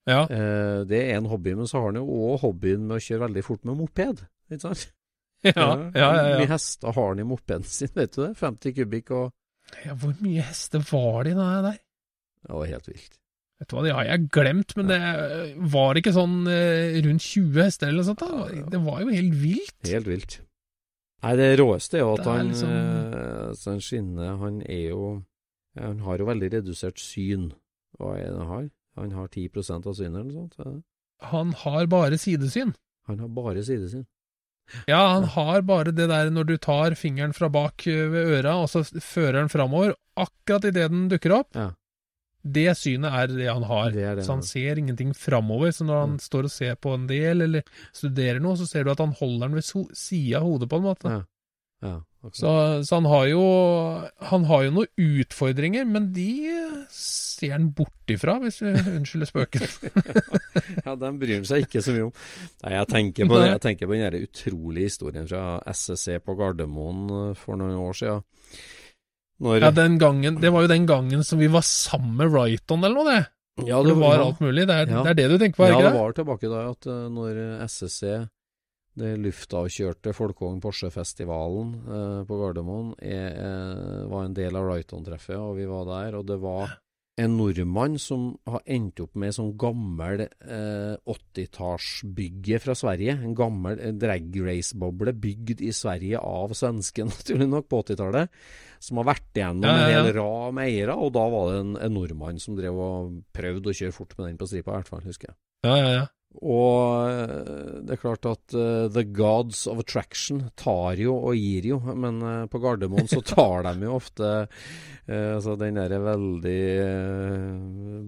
[0.09, 0.23] Ja.
[0.25, 3.27] Eh, det er én hobby, men så har han jo òg hobbyen med å kjøre
[3.27, 4.25] veldig fort med moped.
[4.49, 4.87] Ikke sant?
[5.45, 8.31] Ja, ja, ja, Hvor mye hester har han i mopeden sin, vet du det?
[8.39, 9.31] 50 kubikk og
[9.85, 11.77] ja hvor mye hester var det i det der?
[12.45, 13.15] Det var helt vilt.
[13.59, 14.99] Vet du hva, det har jeg glemt, men det
[15.73, 18.21] var ikke sånn eh, rundt 20 hester eller noe sånt?
[18.25, 18.65] da?
[18.73, 19.77] Det var jo helt vilt.
[19.89, 20.35] Helt vilt.
[21.23, 25.23] Nei, det råeste er jo at er han liksom- eh, han Skinne, han er jo
[25.75, 27.49] Han har jo veldig redusert syn.
[27.99, 28.67] Hva er det han har?
[28.95, 30.83] Han har 10% av synet eller noe sånt?
[31.33, 32.71] Han har bare sidesyn.
[33.09, 34.05] Han har bare sidesyn.
[34.87, 38.69] Ja, han har bare det der når du tar fingeren fra bak ved øra, og
[38.71, 41.51] så fører den framover, akkurat idet den dukker opp.
[41.55, 41.71] Ja.
[42.45, 43.89] Det synet er det han har.
[43.91, 45.71] Det det så han ser ingenting framover.
[45.73, 46.19] Så når han Mm.
[46.19, 47.63] står og ser på en del, eller
[47.93, 49.63] studerer noe, så ser du at han holder den ved
[49.97, 51.09] sida av hodet, på en måte.
[51.09, 51.23] Ja.
[51.81, 52.39] Ja, akkurat.
[52.39, 52.51] Så,
[52.89, 53.41] så han har jo
[54.31, 56.27] Han har jo noen utfordringer, men de
[56.91, 59.65] ser han bort ifra, hvis vi unnskylder spøken.
[60.85, 62.13] ja, den bryr han seg ikke så mye om.
[62.63, 67.31] Nei, jeg tenker på, jeg tenker på den utrolige historien fra SSC på Gardermoen eh,
[67.39, 68.25] for noen år siden.
[69.43, 72.83] Når, Ja, den gangen, Det var jo den gangen som vi var sammen med Wrighton
[72.87, 73.67] eller noe, det.
[73.67, 74.23] Ja, det, det var ja.
[74.29, 74.63] alt mulig.
[74.67, 75.03] Det er, Ja.
[75.03, 75.99] det er det du tenker på, Ja, ikke det det?
[75.99, 78.03] var tilbake da at eh, når SSC,
[78.99, 85.57] det luftavkjørte Folkong Porsche-festivalen eh, på Gardermoen, er, eh, var en del av Righton-treffet, og
[85.59, 86.77] vi var der, og det var
[87.15, 93.15] en nordmann som har endt opp med sånn gammel eh, 80-tallsbygge fra Sverige.
[93.15, 98.41] En gammel eh, drag race-boble bygd i Sverige av svensken, naturlig nok, på 80-tallet.
[98.83, 100.01] Som har vært igjennom Ja, ja, ja.
[100.01, 103.15] en hel rad med eiere, og da var det en, en nordmann som drev og
[103.35, 105.39] prøvde å kjøre fort med den på stripa, i hvert fall, husker jeg.
[105.65, 106.05] Ja, ja, ja.
[106.43, 111.67] Og eh, det er klart at uh, the gods of attraction tar jo og gir
[111.69, 116.59] jo, men uh, på Gardermoen så tar de jo ofte uh, altså den der veldig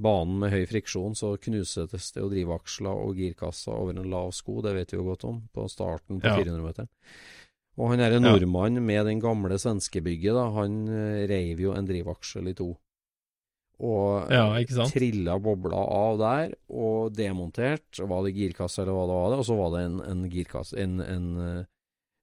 [0.03, 4.59] banen med høy friksjon, så knuses det jo drivaksler og girkasser over en lav sko,
[4.65, 6.39] det vet vi jo godt om, på starten på Ja.
[6.41, 6.91] 400-meteren.
[7.77, 10.79] Og han derre nordmannen med den gamle svenskebygget, da, han
[11.29, 12.71] reiv jo en drivaksel i to.
[13.79, 14.47] Og Ja,
[14.89, 17.99] trilla bobla av der, og demontert.
[17.99, 20.77] Var det girkasse eller hva det var, det, og så var det en, en girkasse,
[20.81, 21.65] en, en eh,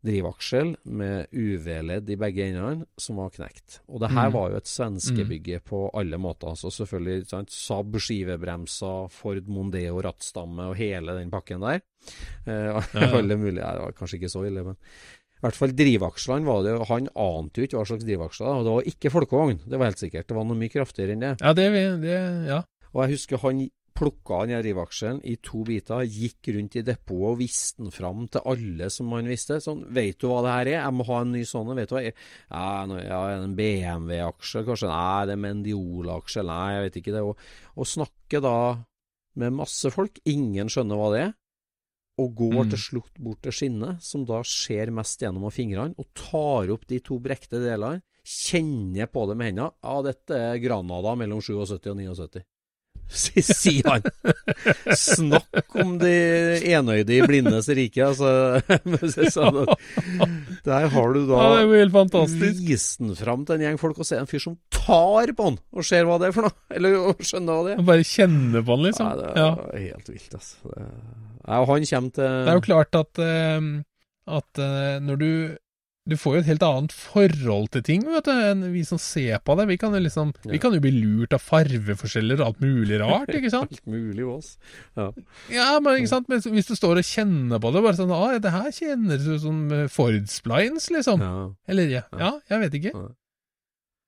[0.05, 3.79] drivaksel med UV-ledd i begge endene som var knekt.
[3.89, 4.35] Og det her Mm.
[4.35, 6.53] var jo et svenskebygge på alle måter.
[6.61, 11.81] Så selvfølgelig sant, Saab skivebremser, Ford Mondeo rattstamme og hele den pakken der.
[12.47, 13.11] Eh, Ja, ja.
[13.19, 14.77] Alle mulige, det var kanskje ikke så ille, men
[15.45, 18.55] i hvert fall drivakslene var det jo Han ante jo ikke hva slags drivaksler det
[18.57, 20.27] var, det var ikke folkevogn, det var helt sikkert.
[20.31, 21.33] Det var noe mye kraftigere enn det.
[21.45, 21.71] Ja, det,
[22.01, 22.63] det Ja.
[22.95, 27.29] Og jeg husker han plukka den her drivakselen i to biter, gikk rundt i depotet
[27.29, 29.61] og viste den fram til alle som han visste.
[29.63, 30.79] Sånn, vet du hva det her er?
[30.81, 31.71] Jeg må ha en ny sånn.
[31.79, 32.03] Vet du hva?
[32.09, 34.89] Ja, nå- ja en BMW-aksje, kanskje?
[34.91, 36.43] Nei, det er Mendiola-aksje.
[36.49, 37.23] Nei, jeg vet ikke det.
[37.23, 37.39] Og,
[37.77, 38.57] og snakke da
[39.39, 40.19] med masse folk.
[40.27, 41.33] Ingen skjønner hva det er.
[42.19, 42.71] Og går Mm.
[42.71, 47.01] til slutt bort til skinnet, som da ser mest gjennom fingrene, og tar opp de
[47.01, 49.73] to brekte delene, kjenner på det med hendene.
[49.83, 52.43] Ja, dette er Granada mellom 77 og 79.
[53.45, 54.03] Sier han.
[54.97, 56.13] Snakk om de
[56.73, 58.63] enøyde i blindes rike, altså.
[60.65, 64.31] Der har du da ja, vist den fram til en gjeng folk, og ser en
[64.31, 66.57] fyr som tar på den, og ser hva det er for noe.
[66.75, 66.91] Eller
[67.21, 67.83] skjønner hva det er.
[67.91, 69.07] Bare kjenner på den, liksom.
[69.11, 69.51] Ja, det er Ja.
[69.91, 70.55] helt vilt, altså.
[70.65, 73.61] Det, Nei, og han kommer til Det er jo klart at, eh,
[74.39, 75.31] at eh, når du
[76.07, 79.39] Du får jo et helt annet forhold til ting, vet du, enn vi som ser
[79.41, 79.65] på det.
[79.71, 80.51] Vi kan jo liksom Ja.
[80.53, 83.73] Vi kan jo bli lurt av farveforskjeller og alt mulig rart, ikke sant?
[83.79, 84.59] Alt mulig oss.
[85.01, 85.07] Ja.
[85.49, 86.29] Ja, men ikke sant?
[86.29, 89.41] Men hvis du står og kjenner på det, bare sånn ah, det her kjennes ut
[89.47, 91.25] som Ford Splines, liksom.
[91.25, 91.49] ja.
[91.73, 92.19] Eller ja, Ja.
[92.21, 92.93] ja, jeg vet ikke.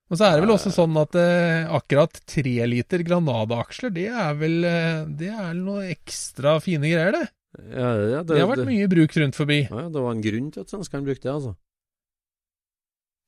[0.06, 4.36] Og så er det vel også sånn at eh, akkurat tre liter Granada-aksjer, det er
[4.38, 7.24] vel eh, Det er noe ekstra fine greier, det.
[7.72, 9.62] Ja, ja, det, Det har vært det- mye brukt rundt forbi.
[9.70, 11.56] Ja, det var en grunn til at svenskene brukte det, altså.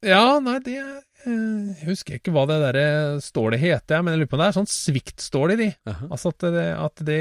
[0.06, 2.84] Ja, nei, det eh, husker ikke hva det derre
[3.24, 5.68] stålet heter, men jeg lurer på om det er sånn sviktstål i de.
[5.88, 6.06] Jaha.
[6.14, 7.18] Altså at det, at det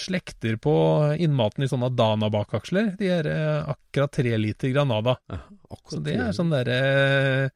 [0.00, 0.72] slekter på
[1.20, 2.94] innmaten i sånne Dana-bakaksler.
[2.96, 5.18] De er eh, akkurat tre liter Granada.
[5.28, 7.50] Ja, akkurat Så det er sånn derre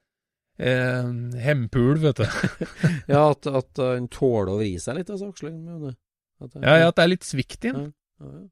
[0.60, 1.10] eh,
[1.44, 2.26] hempul, vet du.
[3.12, 5.96] Ja, at, at uh, han tåler å vri seg litt, altså, Aksel det-
[6.62, 7.90] Ja, ja, at det er litt svikt i den.
[8.20, 8.44] Ja, ja.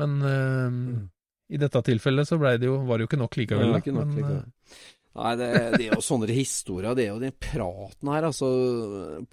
[0.00, 1.08] Men eh, Mm.
[1.50, 3.76] i dette tilfellet så det jo, var det jo ikke nok likevel.
[3.80, 4.42] Ikke nok Men, likevel.
[5.18, 6.94] Nei, det, det er jo sånne historier.
[6.94, 8.50] Det er jo den praten her, altså.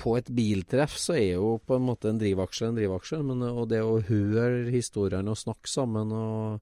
[0.01, 3.68] På et biltreff så er jo på en måte en drivaksje en drivaksje, men og
[3.70, 6.57] det å høre historiene og snakke sammen og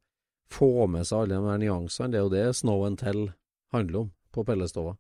[0.52, 3.24] få med seg alle de nyansene, det er jo det Snow and Tell
[3.74, 4.98] handler om på Pellestova.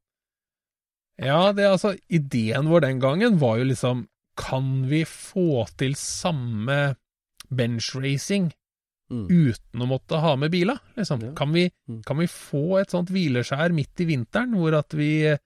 [1.21, 5.93] Ja, det er altså Ideen vår den gangen var jo liksom Kan vi få til
[5.95, 6.95] samme
[7.49, 8.51] benchracing
[9.05, 9.27] Mm.
[9.29, 10.79] uten å måtte ha med biler?
[10.97, 11.21] Liksom?
[11.21, 11.31] Ja.
[11.37, 12.01] Kan, vi, Mm.
[12.03, 15.37] kan vi få et sånt hvileskjær midt i vinteren, hvor at, vi,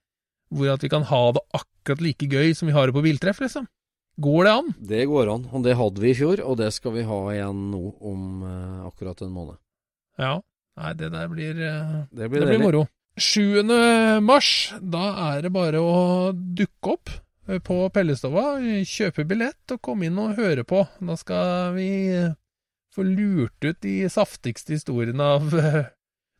[0.49, 3.41] hvor at vi kan ha det akkurat like gøy som vi har det på biltreff,
[3.41, 3.67] liksom?
[4.17, 4.73] Går det an?
[4.79, 7.59] Det går an, og det hadde vi i fjor, og det skal vi ha igjen
[7.71, 9.57] nå om eh, akkurat en måned.
[10.17, 10.39] Ja.
[10.79, 12.87] Nei, det der blir eh, Det Det blir, blir moro.
[13.17, 13.63] 7.
[14.21, 17.11] mars, da er det bare å dukke opp
[17.49, 20.85] eh, på Pellestova, kjøpe billett og komme inn og høre på.
[21.03, 22.35] Da skal vi eh,
[22.95, 25.91] få lurt ut de saftigste historiene av eh,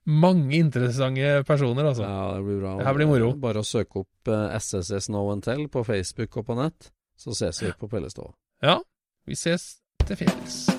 [0.10, 2.08] mange interessante personer, altså.
[2.08, 2.78] Ja, det blir bra.
[2.80, 3.34] Det her blir moro.
[3.44, 7.76] Bare å søke opp SSS No Tell på Facebook og på nett, så ses vi
[7.76, 8.34] på Pellestova.
[8.64, 8.80] Ja,
[9.28, 9.76] vi ses
[10.08, 10.79] til fjells.